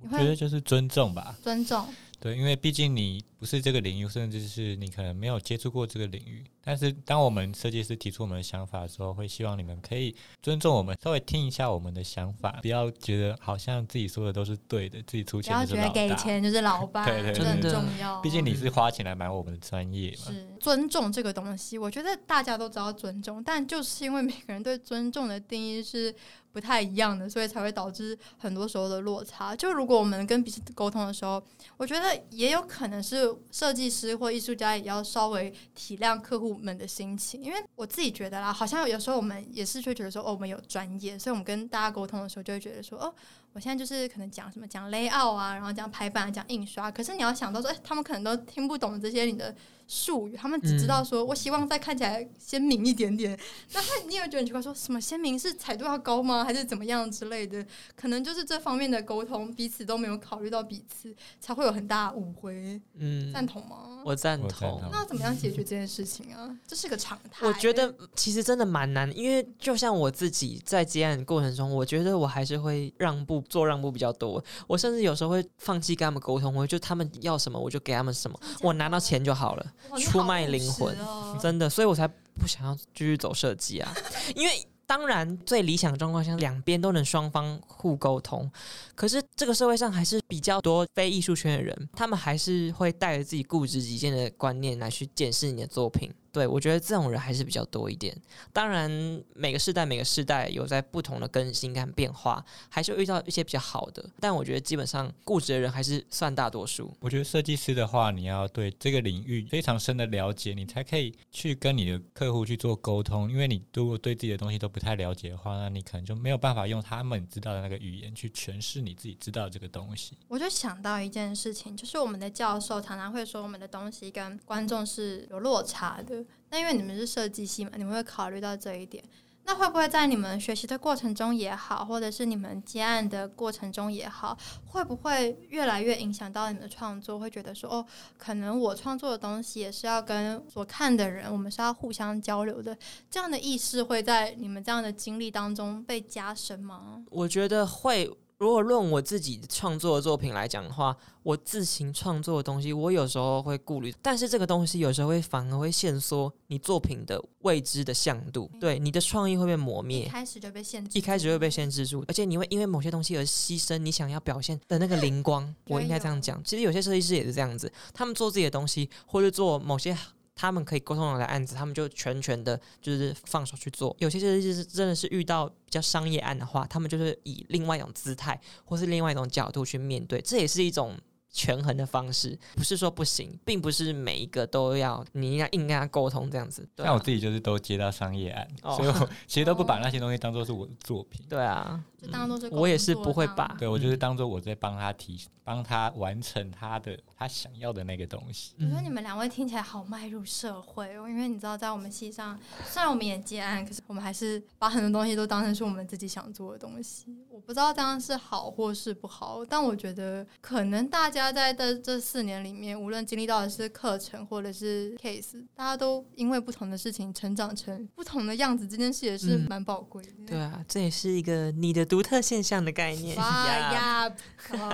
[0.01, 1.33] 我觉得就是尊重吧。
[1.41, 1.87] 尊重，
[2.21, 6.43] 对，因为毕竟你不是这个领域，甚至是你可能没有接触过这个领域。
[6.63, 15.91] 但是，当我们设计师提出我们的想法的时候，会希望你们可以尊重我们，稍微听一下我们的想法，不要觉得好像自己说的都是对的，自己出钱不要觉得。
[15.91, 18.21] 给钱就是老 板，对对这很重要。
[18.21, 20.31] 毕竟你是花钱来买我们的专业嘛。
[20.31, 26.13] 是尊重这个东西，我觉得大家都知道尊重，但就是因为每个人对尊重的定义是
[26.51, 29.55] 不太一样的，所以才会导致很多时候的落差。
[29.55, 31.41] 就如果我们跟彼此沟通的时候，
[31.77, 43.13] 我觉得也有可能是设计师或艺术家也要稍微体谅客户们的心情，因为我自己觉得啦，好像有时候我们也是会觉得说，哦，我们有专业，所以我们跟大家沟通的时候就会觉得说，哦。
[43.53, 49.53] 我现在就是可能讲什么讲 layout 啊，然后讲排版、讲印刷，可是你要想到说，哎、他们可能都听不懂这些你的
[49.89, 53.37] 术语，他们只知道说、我希望再看起来鲜明一点点。
[53.73, 57.65] 那他你有觉得很奇怪，说什么鲜明是彩度要高吗，还是怎么样之类的？
[57.95, 62.79] 可能就是这方面的沟通，彼此都没有考虑到彼此，才会有很大的误会。
[62.95, 64.01] 嗯，赞同吗？
[64.05, 64.89] 我赞同同。
[64.91, 66.49] 那要怎么样解决这件事情啊？
[66.67, 67.45] 这是个常态。
[67.45, 74.43] 我觉得其实真的蛮难，因为就像我自己在接案过程中，我觉得我还是会让步，做让步比较多。
[74.67, 79.65] 我甚至有时候会放弃跟他们沟通，我就他们要什么我就给他们什么，我拿到钱就好了，
[79.99, 83.93] 出卖灵魂哦真的，所以我才不想要继续走设计啊，
[84.35, 84.67] 因为。
[84.91, 88.51] 当然，最理想状况下，两边都能双方互沟通。
[88.93, 96.13] 可是这个社会上还是比较多非艺术圈的人，他们还是会带着自己固执己见的观念来去检视你的作品。
[96.31, 98.15] 对我觉得这种人还是比较多一点。
[98.53, 98.89] 当然，
[99.33, 104.03] 每个世代每个世代有在不同的更新跟变化，还是会遇到一些比较好的。
[104.19, 106.91] 但我觉得基本上固执的人还是算大多数。
[106.99, 113.29] 我觉得设计师的话，你要对这个领域非常深的了解，你才可以去跟你的客户去做沟通。
[113.29, 120.17] 因为你如果对自己的东西都不太了解的话，那你可能就没有办法用他们知道的那个语言去诠释你自己知道的这个东西。
[120.27, 126.20] 我就想到一件事情，就是我们的教授常常会说，我们的东西跟观众是有落差的。
[126.51, 129.03] 那因为你们是设计系嘛，你们会考虑到这一点。
[129.43, 134.37] 那会不会在你们学习的过程中也好，或者是你们接案的过程中也好，
[134.67, 137.17] 会不会越来越影响到你们的创作？
[137.17, 137.85] 会觉得说，哦，
[138.19, 142.77] 可能我创作的东西也是要跟所看的人，我们是要互相交流的。
[143.09, 147.03] 这样的意识会在你们这样的经历当中被加深吗？
[147.09, 148.15] 我觉得会。
[148.41, 160.07] 如果论我自己创作的作品来讲的话，我自行创作的东西，我有时候会顾虑，但是这个东西有时候会反而会限缩你作品的未知的向度，对你的创意会被磨一灭。
[160.09, 165.47] 开始就被限制，一开始会被限制住，而且你会因为某些东西而牺牲你想要表现的那个灵光。
[165.69, 169.95] 我应该这样讲，其实有些设计师也是这样子，他们做自己的东西，或者做某些
[170.41, 173.95] 他们可以沟通的案子，他们就全权的，就是放手去做。
[173.99, 180.97] 有些设计师真的是遇到比较商业案的话，他们就是以另外一种姿态，或是另外一种角度去面对，这也是一种。
[181.33, 186.67] 权衡的方式不是说不行，并不是每一个都要你应该硬跟他沟通这样子。
[186.75, 191.25] 像我，自己就是都接到商业案，哦所以我 其实都不把那些东西当做是我的作品。
[191.29, 198.55] 对啊，就当做是我也是不会把对我就是嗯当做我在帮他提，帮他完成他的他想要的那个东西。
[198.57, 207.15] 我觉得你们两位听起来好迈入社会哦，因为你知道，在我们系上，虽然我们也接案，可是我们还是把很多东西都当成是我们自己想做的东西。
[207.29, 220.09] 我不知道这样是好或是不好，但我觉得可能大家在这这四年里面，无论经历到的是课程或者是 case，大家都因为不同的事情成长成不同的样子，这件事也是嗯蛮宝贵的。
[220.25, 223.15] 对啊，这也是一个你的独特现象的概念。
[223.15, 224.15] 哇呀呀！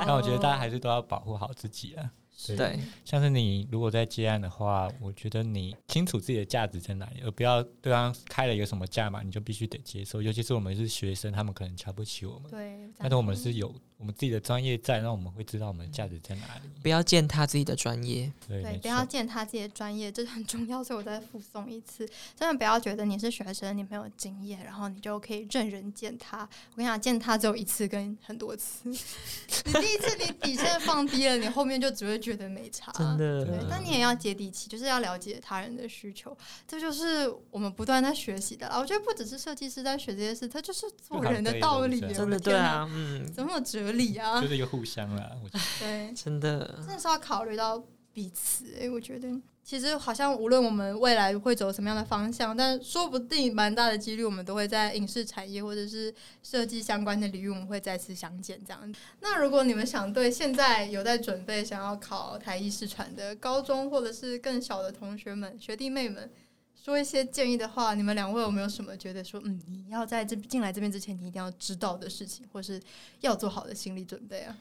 [0.05, 2.09] 那 我觉得大家还是都要保护好自己啊。
[2.39, 10.21] 是对，像是你如果在接案的话，我觉得你清楚自己的价值在哪里，而不要对方开了一个什么价码，你就必须得接受。
[10.21, 16.69] 尤其是我们是学生，他们可能瞧不起我们，对，但是我们是有我们自己的专业在，那我们会知道我们的价值在哪里。
[16.83, 18.31] 不要践踏自己的专业。
[18.47, 22.07] 对，对，不要践踏自己的专业，这是很重要，所以我再附送一次。
[22.35, 26.47] 真的不要觉得你是学生，你没有经验，然后你就可以任人践踏。
[26.73, 28.87] 我跟你讲，践踏只有一次跟很多次。
[29.65, 32.91] 你第一次你底线放低了，你后面就只会觉得没差。
[32.91, 38.77] 真的对，但你也要接地气，就是要了解他人的需求，这就是我们不断在学习的啦。
[38.77, 44.47] 我觉得不只是设计师在学这些事，他就是做人的道理真的对啊，嗯，怎么有哲理啊就？
[44.47, 45.31] 是一个互相啦。
[45.41, 47.81] 我觉得对，真的真的是要考虑到
[48.17, 48.89] 彼此、欸。
[48.89, 49.29] 我觉得
[49.63, 56.11] 其实好像无论我们未来会走什么样的方向，但说不定蛮大的几率，我们都会在影视产业或者是
[56.41, 58.59] 设计相关的领域，我们会再次相见。
[58.65, 66.27] 这样，那如果你们想对现在有在准备想要考台艺视传的高中或者是更小的同学们、学弟妹们。
[66.73, 72.81] 说一些建议的话，你们两位有没有什么觉得说，嗯，你要在这进来这边之前，你一定要知道的事情，或是
[73.19, 74.57] 要做好的心理准备啊？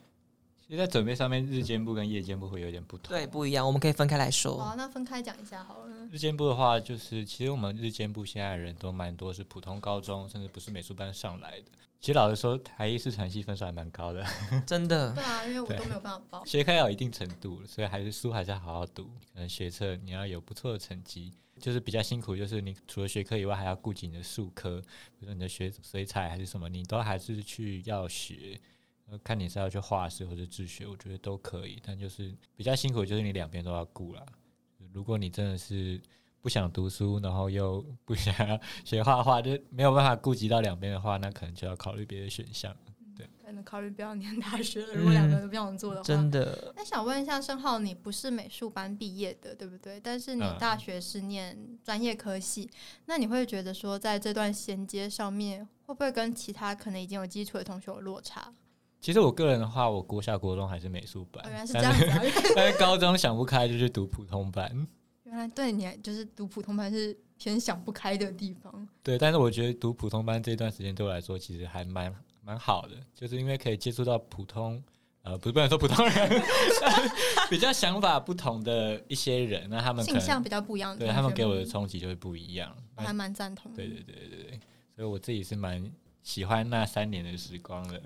[0.68, 3.16] 其实，在准备上面，日间部跟夜间部会有点不同。
[3.16, 4.58] 对，不一样，我们可以分开来说。
[4.58, 6.08] 好，那分开讲一下好了。
[6.10, 11.66] 日间部的话，就是其实我们日间部现在的人都蛮多是普通高中，甚至不是美术班上来的。
[12.00, 14.26] 其实老实说，台艺视传系分数还蛮高的，
[14.66, 16.44] 真的对啊，因为我都没有办法报。
[16.44, 19.04] 学科要有一定程度，所以还是书还是要好好读。
[19.32, 24.80] 可能学测你要有不错的成绩，就是比较辛苦，就是你除了学科以外，还要顾及你的术科，
[25.18, 28.60] 比如说你的学水彩还是什么，你都还是去要学。
[29.10, 34.24] 呃看你是要去画室或者自学，我觉得都可以，但就是比较辛苦，就是你两边都要顾啦。
[34.92, 36.00] 如果你真的是
[36.40, 42.74] 不想读书，然后又不想要学画画，就没有办法顾及到两边的话，那可能就要考虑别的选项。
[43.16, 44.92] 对可能考虑不要念大学了。
[44.96, 49.98] 如果两个都不想做的话，真的，那想问一下申浩，你不是美术班毕业的，对不对？
[49.98, 52.70] 但是你嗯大学是念专业科系，
[53.06, 58.52] 那你会觉得说，在这段衔接上面，会不会跟其他可能已经有基础的同学有落差？
[59.06, 64.68] 其实我个人的话，我国小、国中还是美术班，哦，原来是这但样 但是高中想不开就去读普通班。
[65.22, 68.88] 原来对你就是读普通班是偏想不开的地方。
[69.04, 74.82] 对，但是我觉得读普通班这段时间对我来说其实还蛮蛮好的，就是因为可以接触到普通
[75.22, 76.42] 呃，不是不能说普通人，
[77.48, 82.76] 比较想法不同的一些人，那他们可能性向比较不一样对他们给我的冲击就会不一样。
[82.96, 83.76] 我还蛮赞同的。
[83.76, 84.60] 对对对对对，
[84.96, 85.88] 所以我自己是蛮
[86.24, 88.02] 喜欢那三年的时光的。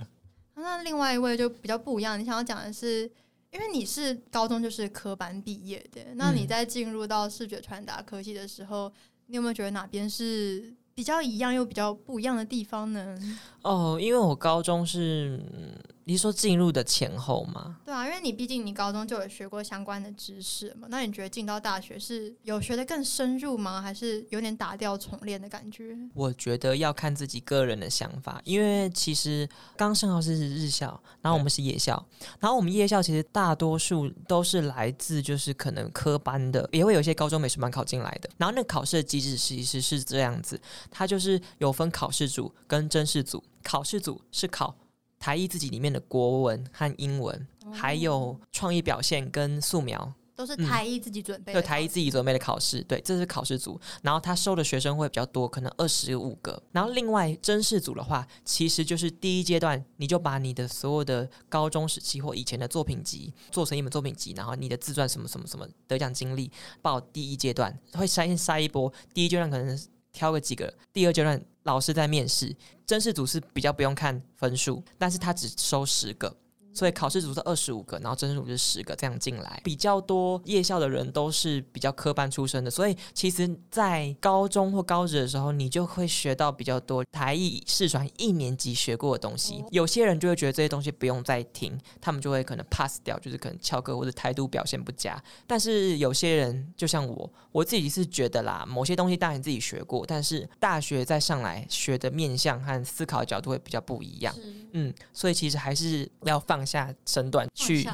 [0.61, 3.11] 那另外一位就比较不一样，你想要讲的是，
[3.51, 8.93] 因为你是高中就是科班毕业的，那你嗯在进入到视觉传达科技的时候，
[9.27, 13.19] 你有没有觉得哪边是比较一样又比较不一样的地方呢？
[13.63, 15.75] 哦，因为我高中是，嗯
[16.11, 17.79] 你是说进入的前后吗？
[17.85, 23.81] 对啊，因为你毕竟你高中就有学过相关的知识嘛，那你觉得进到大学是有学的更深入吗？
[23.81, 25.97] 还是有点打掉重练的感觉？
[26.13, 32.05] 我觉得要看自己个人的想法，因为其实刚升号是日校，然后我们是夜校，
[32.41, 38.29] 然后我们夜校其实大多数都是来自就是可能科班的，也会有一些高中美术班考进来的。
[38.37, 44.75] 然后那考试的机制其实是这样子，它就是有分考试组跟甄试组，考试组是考
[45.21, 50.13] 台艺自己里面的国文和英文，还有创意表现跟素描。
[50.35, 53.79] 都是台艺自己准备的就考试，台艺自己准备的考试，对，这是考试组。
[54.01, 56.63] 然后他收的学生会比较多，可能二十五个。
[56.73, 66.51] 然后另外甄试组的话，其实就是第一阶段，你就把你的所有的高中时期或以前的作品集做成一本作品集，然后你的自传什么什么什么得奖经历
[66.81, 68.91] 报第一阶段，会筛先筛一波。
[69.13, 69.79] 第一阶段可能
[70.13, 72.55] 挑个几个，第二阶段老师在面试。
[72.87, 76.37] 甄试组是比较不用看分数，但是他只收十个。
[76.73, 80.41] 所以考试组是二十五个，然后甄试组是十个，这样进来比较多。
[80.45, 89.69] 夜校的人都是比较科班出身的，所以其实，在高中或高职的时候，你就会学到比较多台艺视传一年级学过的东西哦。
[89.71, 95.23] 有些人就会觉得这些东西不用再听，他们就会可能 pass 掉，就是可能翘课或者态度表现不佳。
[95.47, 104.35] 但是有些人就像我，我自己是觉得啦，某些东西当然自己学过，但是大学再上来学的面向和思考的角度会比较不一样。
[104.73, 107.87] 嗯，所以其实还是要放下身段去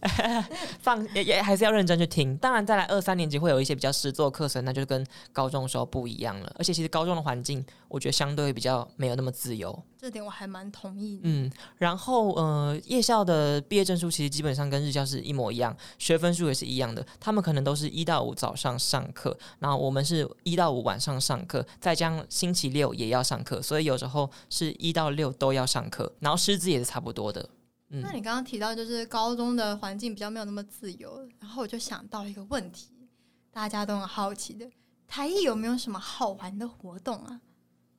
[0.80, 2.36] 放也也还是要认真去听。
[2.38, 6.52] 当然，再来二三年级会有一些比较实作课程，那就跟高中的时候不一样了。
[6.58, 9.82] 而且其实高中的环境，我觉得相对比较没有那么自由。
[9.98, 11.20] 这点我还蛮同意。
[11.24, 17.04] 嗯，然后呃，夜校的毕业证书其实基本上跟日校是一模一样，学分数也是一样的。
[17.18, 27.48] 他们可能都是一到五早上上课，然后我们是一到五晚上上课，再加上星期六也要上课，所以有时候是一到六都要上课，然后师资也是差不多的。
[27.90, 33.08] 嗯那你刚刚提到就是高中的环境比较没有那么自由，然后我就想到一个问题，
[33.50, 34.68] 大家都很好奇的，
[35.06, 37.40] 台艺有没有什么好玩的活动啊？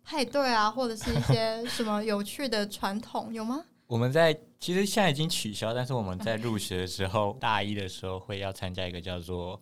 [0.04, 3.64] 派对啊，或者是一些 什么有趣的传统有吗？
[3.88, 9.62] 我们在其实现在已经取消，但是我们在入学的时候，大一的时候会要参加一个叫做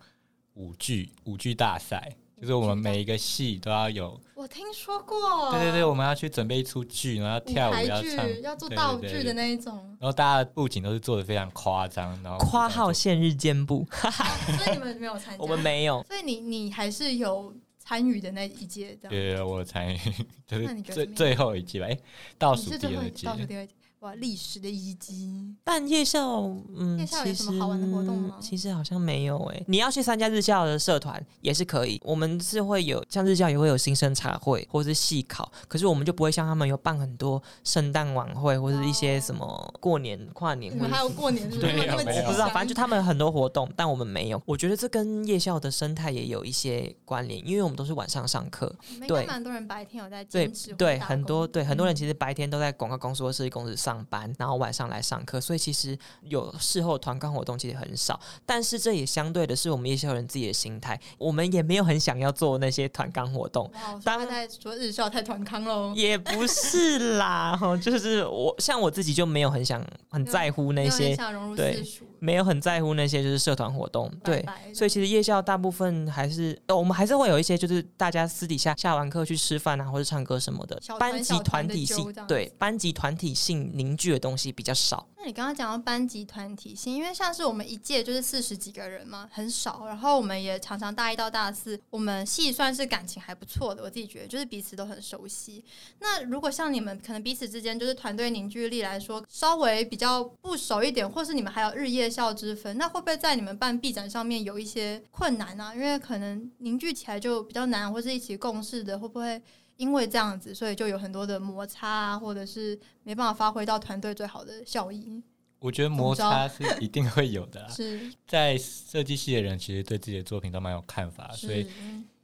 [0.53, 16.03] 舞剧舞剧大赛，就是我们每一个戏都要有，我听说过，对对对，我们要去准备一出剧，然后要跳舞要唱，要做道具的那一种，然后大家的布景都是做的非常夸张，然后夸号限日兼部，所以你们没有参加，我们，没有。
[16.03, 18.97] 所以你你还是有参与的那一届。
[19.09, 19.97] 对我参与。
[20.45, 21.97] 就是最最后一季吧，哎，
[22.37, 23.73] 倒数第二届倒，数第二届，
[24.05, 25.55] 哇，历史的遗迹。
[25.63, 26.43] 但夜校，
[26.77, 28.37] 嗯，夜校有什么好玩的活动吗？
[28.39, 41.73] 其实好像没有诶、你要去参加日校的社团也是可以，我们是会有像日校也会有新生茶会或是系考，可是我们就不会像他们有办很多圣诞晚会或者一些什么过年跨年你们还有过年是不是？
[41.73, 44.39] 对那么没有我不知道，反正就他们很多活动，但我们没有。
[44.45, 48.71] 我觉得这跟夜校的生态也有一些关联，因为我们都是晚上上课，
[49.07, 49.25] 对。
[49.25, 50.47] 蛮多人白天有在对
[50.77, 51.95] 对，很多对很多人嗯。
[51.95, 58.19] 其实白天都在广告公司或设计公司上班，然后晚上来上课，所以其实有事后团康活动其实很少。
[58.45, 63.69] 但是这也相对的是我们夜校人自己的心态，我们也没有很想要做那些团康活动。
[63.73, 71.15] 哇，我说当然在说日校太团康喽，也不是啦，哈，就是我像我自己就没有很想很在乎那些，
[71.55, 71.83] 对，
[72.19, 85.07] 没有很在乎那些就是社团活动，对，拜拜所以其实夜校大部分还是，呃，我们还是会有一些，就是大家私底下下完课去吃饭啊，或者唱歌什么的班级小团体性对班级团体性凝凝聚的东西比较少。
[85.17, 89.85] 那你刚刚讲到班级团体性，因为像是我们一届就是四十几个人嘛，很少。
[89.85, 95.63] 然后我们也常常大一到大四，我们系算是感情还不错的，我自己觉得就是彼此都很熟悉。
[95.99, 105.75] 那如果像你们可能彼此之间就是团队凝聚力来说稍微比较不熟一点，或是你们还有日夜校之分，那会不会在你们办 B 展上面有一些困难啊？
[105.75, 109.41] 因为可能凝聚起来就比较难，或是一起共事的会不会？
[109.77, 115.21] 因为这样子，所以就有很多的摩擦啊，或者是没办法发挥到团队最好的效益。
[115.59, 117.69] 我觉得摩擦是 一定会有的啦。
[117.69, 121.67] 是在设计系的人其实对自己的作品都蛮有看法，所以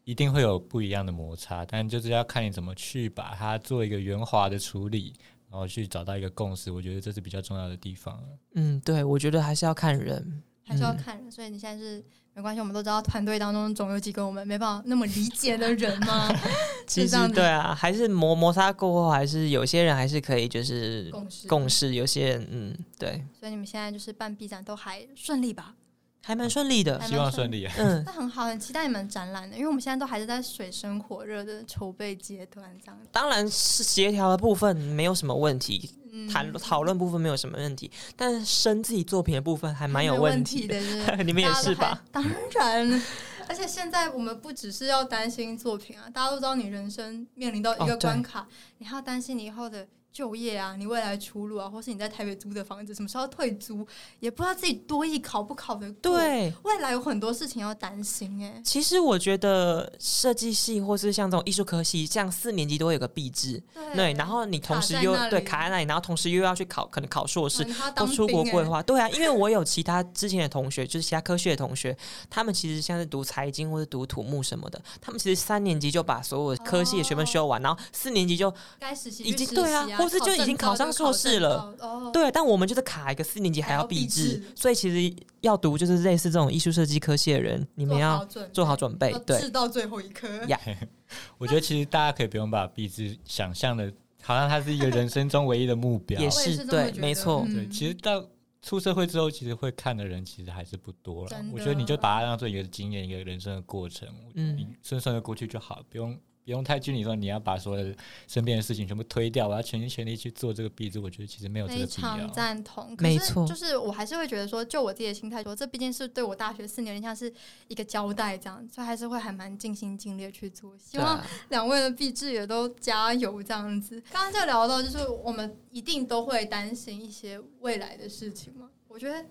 [0.03, 5.13] 一定会有不一样的摩擦，但就是要看你怎么去把它做一个圆滑的处理，
[5.49, 6.71] 然后去找到一个共识。
[6.71, 8.21] 我觉得这是比较重要的地方。
[8.53, 10.43] 嗯，对，我觉得还是要看人。
[10.63, 11.31] 还是要嗯看人。
[11.31, 12.03] 所以你现在是
[12.33, 16.33] 没关系，我们都知道团队当中总有几个我们没办法那么理解的人嘛，
[16.87, 25.75] 其实对啊，还是磨摩擦过后，还是有些人还是可以就是共识共识，有些人嗯，对，所以你们现在就是办 B 展都还顺利吧？
[26.23, 27.07] 还蛮顺利的还。
[27.07, 27.73] 希望顺利啊！
[27.77, 33.09] 嗯， 那很好，很期待你们展览的，因为我们现在都还是在水深火热的筹备阶段，这样子。
[33.11, 36.00] 当然是协调的部分没有什么问题，嗯
[36.31, 40.77] 谈讨论部分没有什么问题，但是生自己作品的部分还蛮有问题题的，
[41.23, 42.03] 你们也是吧？
[42.11, 43.01] 当然，
[43.47, 48.47] 而且现在我们不只是要担心作品啊，大家都知道你人生面临到一个关卡，
[48.77, 53.87] 你还要担心你以后的就业啊，你未来出路啊，或是你在台北租的房子什么时候退租，
[54.19, 63.95] 也不知道自己多艺考不考得过。，对，未来有很多事情要担心哎、其实我觉得设计系或是像这种艺术科系，像四年级都会有个毕制，对。
[63.95, 67.63] 对，然后你同时又对卡在那里，然后同时又要去考，可能考硕士
[67.95, 71.95] 或出国规划，对啊，因为我有其他之前的同学，就是其他科系的同学，
[72.29, 81.73] 他们其实像是读财经或者读土木什么的，他们其实三年级就把所有科系的学分修完，然后四年级就该实习已经对啊习或是就已经考上硕士了。
[82.11, 89.39] 对，但我们就是卡一个四年级还要毕毕制制，所以其实要读就是类似这种艺术设计科系的人，你们要做好准备，对。
[89.39, 90.27] 治到最后一刻。
[90.45, 90.59] 呀
[91.37, 93.91] 我觉得其实大家可以不用把毕制想象的，
[94.21, 96.19] 好像它是一个人生中唯一的目标。
[96.21, 97.43] 也是对没错。
[97.47, 97.55] 嗯。
[97.55, 98.25] 对，其实到
[98.61, 101.31] 出社会之后，其实会看的人其实还是不多了。
[101.51, 107.95] 我觉得你就把它当做一个经验，一个人生的过程，嗯你顺顺的过去就好，不用不用太拘泥说你要把所有的
[108.27, 110.99] 身边的事情全部推掉，我要全心全力去做这个毕制。
[110.99, 112.31] 我觉得其实没有这个必要常。
[112.31, 117.31] 赞同，可是没错就是我还是会觉得说，就我自己的心态说，这毕竟是对我大学四年像是
[117.67, 120.75] 一个交代，这样，所以还是会还蛮尽心尽力去做。
[120.77, 124.01] 希望两位的毕制也都加油，这样子。
[124.11, 128.69] 刚刚就聊到，就是我们一定都会担心一些未来的事情嘛。
[128.87, 129.23] 我觉得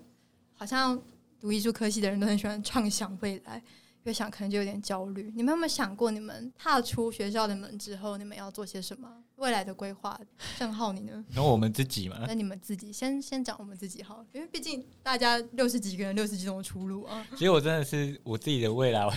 [0.53, 0.99] 好像
[1.39, 3.61] 读艺术科系的人都很喜欢畅想未来，
[4.03, 5.31] 越想可能就有点焦虑。
[5.35, 9.07] 你们有没有想过，你们踏出学校的门之后，你们要做些什么？
[9.37, 10.19] 未来的规划？
[10.59, 11.25] 郑浩，你呢？
[11.31, 17.25] 然后我们自己嘛，那你们自己先先讲我们自己好了，因为毕竟大家六十几个人，六十几种出路啊。
[17.31, 19.11] 其实我真的是我自己的未来， 我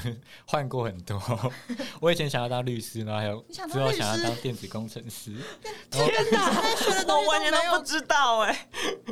[0.47, 1.21] 换过很多。
[2.01, 5.35] 我以前想要当律师，然后还有之后想要当电子工程师。
[5.91, 8.69] 天哪，现在学的东西我完全都不知道哎，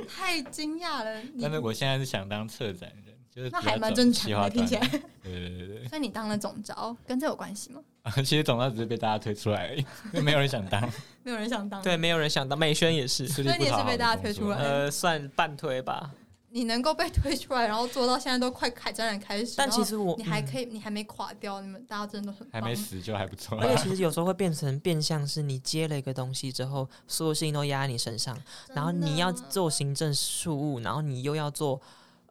[0.09, 1.23] 太惊讶了。
[1.41, 4.81] 但是我现在是想当策展人，就是那还蛮正常的，听起来。
[4.87, 5.01] 端。
[5.23, 7.81] 对对对对，所以你当了总招，跟这有关系吗？
[8.17, 10.81] 其实总招只是被大家推出来而已，没有人想当，
[11.23, 11.81] 没有人想当。
[11.83, 16.11] 对，没有人想当，美宣也是，所以你也是被大家推出来呃，算半推吧。
[16.55, 23.59] 你能够被推出来，然后做到现在都快开展览开始，但其实我嗯你还可以，你还没垮掉，你们大家真的很还没死就还不错。
[23.59, 28.37] 而且其实有时候会变成变相是你接了一个东西之后，所有事情都压在你身上，
[28.75, 31.81] 然后你要做行政事务，然后你又要做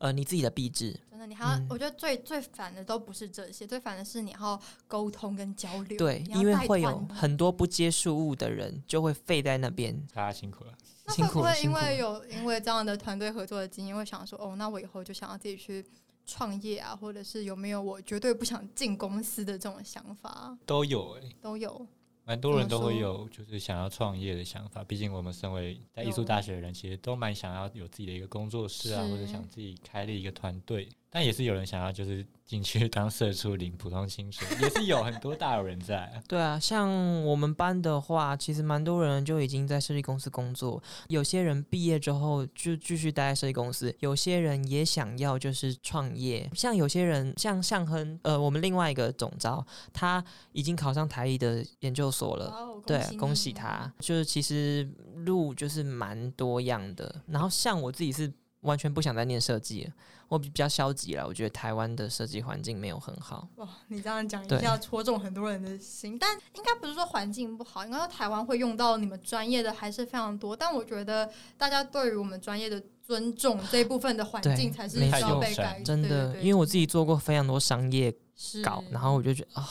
[0.01, 5.97] 呃你自己的壁纸，真的，你还要，嗯我觉得最最烦的都不是这些，最烦的是你要沟通跟交流。
[5.97, 9.95] 对，因为会有很多不接事物的人就会废在那边。
[10.13, 10.73] 大家辛苦了。
[11.05, 15.85] 那会不会因苦了辛苦了为有因为这样的团队合作的经验，会想说，哦，那我以后就想要自己去
[16.25, 20.57] 创业啊，或者是有没有我绝对不想进公司的这种想法？
[20.65, 21.85] 都有哎、都有。
[22.23, 24.83] 蛮多人都会有就是想要创业的想法。
[24.83, 30.87] 毕竟我们身为在艺术大学的人，其实都蛮想要有自己的一个工作室啊，或者想自己开立一个团队。
[31.11, 36.23] 但也是有人想要就是进去 当社畜领普通薪水，也是有很多大有人在啊。
[36.27, 36.89] 对啊，像
[37.25, 52.45] 我们班的话，其实蛮多人就已经在设计公司工作，有些人毕业之后就继续待在设计公司，有些人也想要就是创业，像有些人像向亨，呃，我们另外一个总招，他已经考上台艺的研究所了。
[52.45, 53.91] 哦，对，恭喜他！
[53.99, 54.89] 就是其实
[55.25, 57.13] 路就是蛮多样的。
[57.27, 58.31] 然后像我自己是
[58.61, 59.93] 完全不想再念设计了，
[60.27, 61.27] 我比较消极了。
[61.27, 63.47] 我觉得台湾的设计环境没有很好。
[63.55, 70.55] 哇，你这样讲一对下戳中很多人的心，但应该不是说环境不好，应该说台湾会用到你们专业的还是非常多。
[70.55, 79.67] 但我觉得大家对于我们专业的尊重这一部分的环境才是没需要被改，真的，因为我自己做过非常多商业是稿，然后我就觉得啊、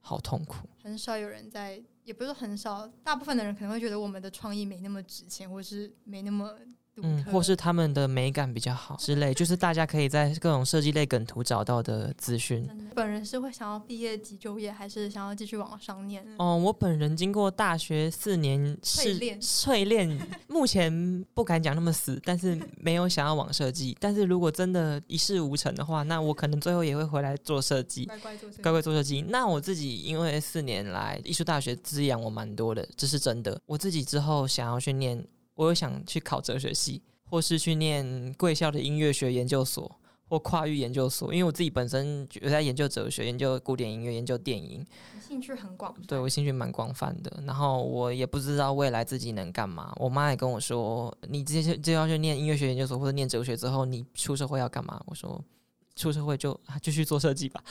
[0.00, 0.68] 好痛苦。
[0.82, 6.54] 很少有人在，也不是很少，大部分的人可能会觉得我们的创意没那么值钱，或是没那么
[7.00, 12.68] 独嗯，或是他们的美感比较好之类，就是大家可以在各种设计类梗图找到的资讯。
[12.94, 16.24] 本人是会想要毕业即就业，还是想要继续往上念？
[16.38, 23.96] 哦，我本人经过大学四年是淬炼淬炼，目前不敢讲那么死，但是没有想要往设计。
[24.00, 29.22] 但是如果真的一事无成的话，那我可能最后也会回来做设计，乖乖做这个，乖乖做设计。
[29.28, 33.60] 那我自己因为四年来艺术大学滋养我蛮多的，这是真的。
[33.66, 35.24] 我自己之后想要去念，
[35.60, 40.00] 我有想去考哲学系，或是去念贵校的音乐学研究所。
[40.30, 44.86] 或跨域研究所，因为我自己本身有在研究哲学、研究古典音乐、研究电影，
[45.20, 49.92] 兴趣很广，对我兴趣蛮广泛的，然后我也不知道未来自己能干嘛。
[49.96, 55.02] 我妈也跟我说，你这些就要去念音乐学研究所或者念哲学之后，你出社会要干嘛？
[55.06, 55.44] 我说
[55.96, 57.64] 出社会就啊继续做设计吧。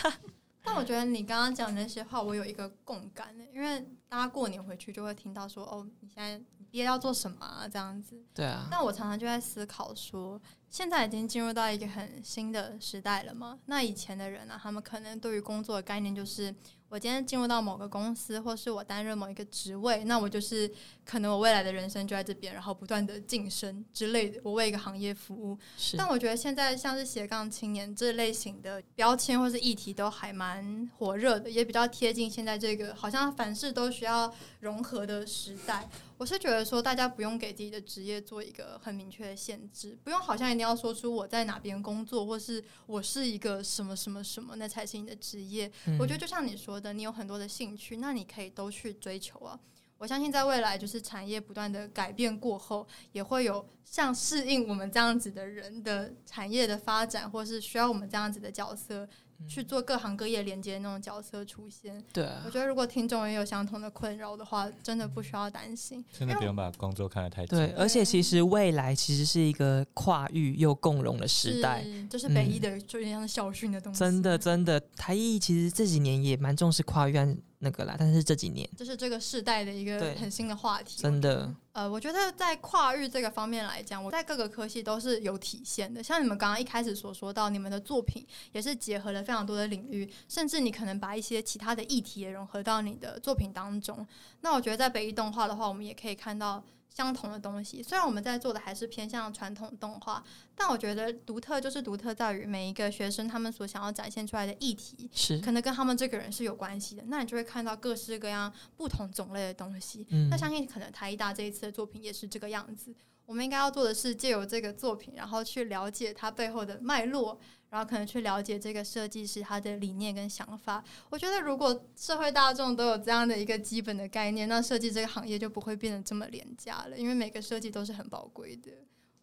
[0.72, 7.68] 但我觉得你刚刚讲的那些话，我有一个共感的，因为大家过年回去就会听到说，哦，你现在你毕业要做什么啊？
[7.68, 8.18] 这样子。
[8.32, 13.58] 对啊，那我常常就在思考说，现在已经进入到一个很新的时代了嘛。
[13.66, 16.54] 那以前的人呢、啊，他们可能对于工作的概念就是，
[16.92, 20.70] 我今天进入到某个公司，或是我担任某一个职位，那我就是
[21.06, 25.58] 可能我未来的人生就在这边，然后不断的晋升之类的，我为一个行业服务。
[25.78, 34.30] 是但我觉得现在像是斜杠青年这类型的标签或是议题都还蛮火热的，也比较贴近现在这个好像凡事都需要
[34.60, 35.88] 融合的时代。
[36.18, 45.72] 我是觉得说，大家不用给自己的职业做一个很明确的限制，不用好像一定要说出我在哪边工作，或是我是一个什么什么什么，那才是你的职业。
[45.86, 49.58] 嗯我觉得就像你说的，你有很多的兴趣，那你可以都去追求啊。
[49.98, 59.08] 我相信在未来，就是产业不断的改变过后，也会有像适应我们这样子的人的产业的发展，或是需要我们这样子的角色
[59.48, 62.02] 去做各行各业连接的那种角色出现。
[62.12, 66.04] 对啊我，觉得如果听众也有相同的困扰的话，真的不需要担心。
[66.12, 67.76] 真的不用把工作看得太对，重。
[67.78, 71.82] 而且其实未来其实是一个跨域又共融的时代。
[71.82, 73.98] 是，这是北一的，就有点像校训的东西。
[73.98, 81.00] 真的，真的，台艺其实这几年也蛮重视跨域案那个啦，但是这几年就是这个世代的一个很新的话题。
[81.00, 86.02] 真的，呃，我觉得在跨域这个方面来讲，我在各个科系都是有体现的。
[86.02, 94.04] 像你们刚刚一开始所说到，你们的作品也是结合了非常多的领域，甚至你可能把一些其他的议题也融合到你的作品当中。
[94.40, 96.62] 那我觉得在北艺动画的话，我们也可以看到
[96.94, 97.82] 相同的东西。
[97.82, 100.22] 虽然我们在做的还是偏向传统动画，
[100.54, 107.02] 但我觉得独特就是独特在于每一个学生他们所想要展现出来的议题，是，可能跟他们这个人是有关系的。
[107.06, 110.06] 那你就会看到各式各样不同种类的东西。
[110.10, 112.94] 嗯那相信可能台艺大这一次的作品也是这个样子。
[113.24, 117.40] 我们应该要做的是借由这个作品，然后去了解它背后的脉络，
[117.72, 120.84] 然后可能去了解这个设计师他的理念跟想法。
[121.08, 128.70] 我觉得如果社会大众都有这样的一个基本的概念，那设计这个行业就不会变得这么廉价了，因为每个设计都是很宝贵的。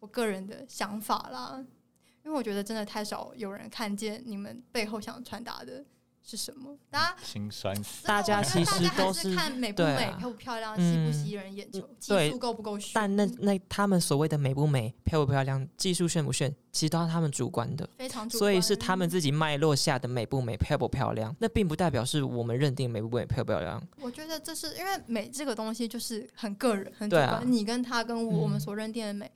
[0.00, 1.64] 我个人的想法啦，
[2.24, 5.84] 因为我觉得真的太少有人看见你们背后想传达的
[6.30, 6.76] 是什么？
[6.88, 8.06] 大家心酸死。
[8.06, 12.92] 大家其实都是看美不美、漂不漂亮、吸不吸引人眼球、技术够不够炫。
[12.94, 17.88] 但那那他们所谓的美不美、漂不漂亮、技术炫不炫，其实都是他们主观的。
[17.98, 23.82] 非常主观，所以是他们自己脉络下的美不美、漂不漂亮，那并不代表是我们认定美不美、漂不漂亮。
[24.00, 29.28] 我觉得这是因为美这个东西就是很个人、很主观，啊你跟他跟我、嗯我们所认定的美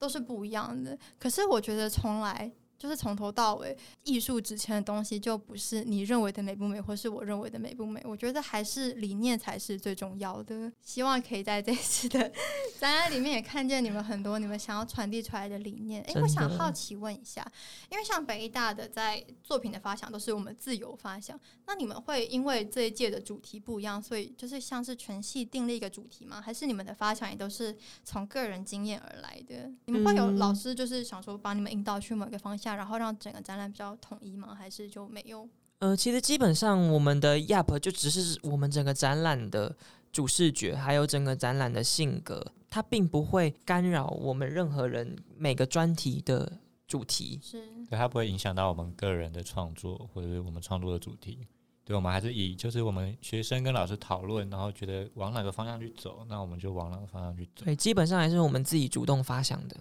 [0.00, 0.98] 都是不一样的。
[1.18, 2.50] 可是我觉得从来
[2.80, 8.00] 就是从头到尾，艺术值钱的东西就不是你认为的美不美，或是我认为的美不美。
[8.06, 10.72] 我觉得还是理念才是最重要的。
[10.80, 12.32] 希望可以在这次的
[12.80, 16.00] 展览里面也看见你们很多你们想要传递出来的理念。
[16.04, 17.46] 诶，真我想好奇问一下，
[17.90, 26.40] 因为像北艺大的在作品的发想都是我们自由发想，那你们会因为这一届的主题不一样，所以就是像是全系定立一个主题吗？
[26.40, 29.70] 还是你们的发想也都是从个人经验而来的？
[29.84, 34.54] 你们会有嗯老师就是想说把你们引导去某一个方向，然后让整个展览比较统一吗？
[34.54, 35.48] 还是就没有？
[35.78, 39.74] 呃，其实基本上我们的 YAP 就只是我们整个展览的
[40.12, 47.40] 主视觉，还有整个展览的性格，它并不会干扰我们任何人每个专题的主题。
[47.42, 51.46] 是对，它不会影响到我们个人的创作或者是我们创作的主题。
[51.82, 57.64] 对，我们还是以就是我们学生跟老师讨论，然后觉得往哪个方向去走，那我们就往哪个方向去走。
[57.64, 59.76] 对，基本上还是我们自己主动发想的。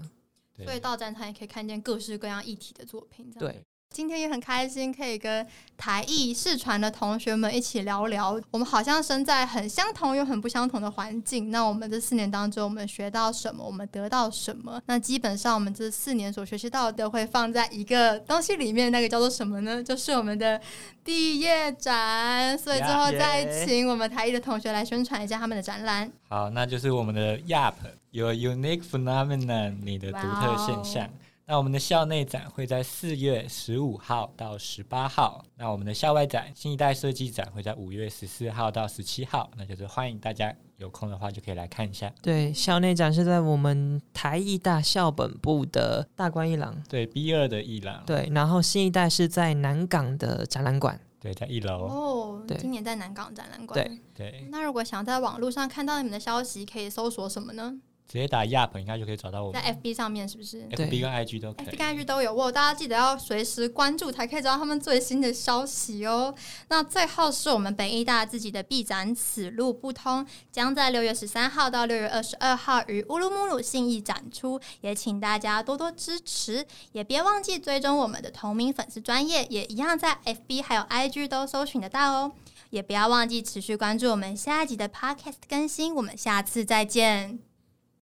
[0.59, 3.31] 对所以到展场也可以看见各式各样一体的作品。
[3.31, 8.39] 这样对，今天也很开心，可以跟台艺视传的同学们一起聊聊。
[8.51, 11.49] 我们好像身在很相同又很不相同的环境。
[11.49, 13.65] 那我们这四年当中，我们学到什么？
[13.65, 14.79] 我们得到什么？
[14.85, 19.81] 那基本上我们这四年所学习到的，会放在一个东西里面，那个叫做什么呢？
[19.83, 20.61] 就是我们的
[21.03, 22.55] 毕业展。
[22.59, 26.09] 所以最后再请我们台艺的同学来宣传一下他们的展览。
[26.27, 27.73] 好，那就是我们的 YAP
[28.11, 31.09] Your Unique Phenomenon，你的独特现象。
[31.51, 42.13] 那我们的校内展会在四月十五号到十八号，那我们的校外展新一代设计展会在五月十四号到十七号，那就是欢迎大家有空的话就可以来看一下。
[42.21, 46.79] 对，校内展是在我们台艺大校本部的大观一廊。
[46.87, 51.01] 对 B 二的一廊，对，然后新一代是在南港的展览馆。
[51.19, 51.87] 对，在一楼。
[51.87, 53.73] 哦，对今年在南港展览馆。
[53.83, 57.75] 对对，那如果想在网络上看到你们的消息，可以搜索什么呢？
[58.09, 61.77] 直接打 YAP 应该就可以找到我们在 FB 上面是不是对，FB 跟 IG 都可？FB。
[61.77, 66.33] 跟 IG 都有，我大家记得要随时关注，才可以知道他们最新的消息哦。
[66.69, 82.31] 那最后是我们北艺大自己的 B 展《此路不通》，将在六月十三号到六月二十二号于乌鲁木鲁信义展出，也请大家多多支持，也别忘记追踪我们的同名粉丝专业，也一样在 FB 还有 IG 都搜寻得到哦。
[82.71, 87.48] 也不要忘记持续关注我们下一集的 Podcast 更新，我们下次再见。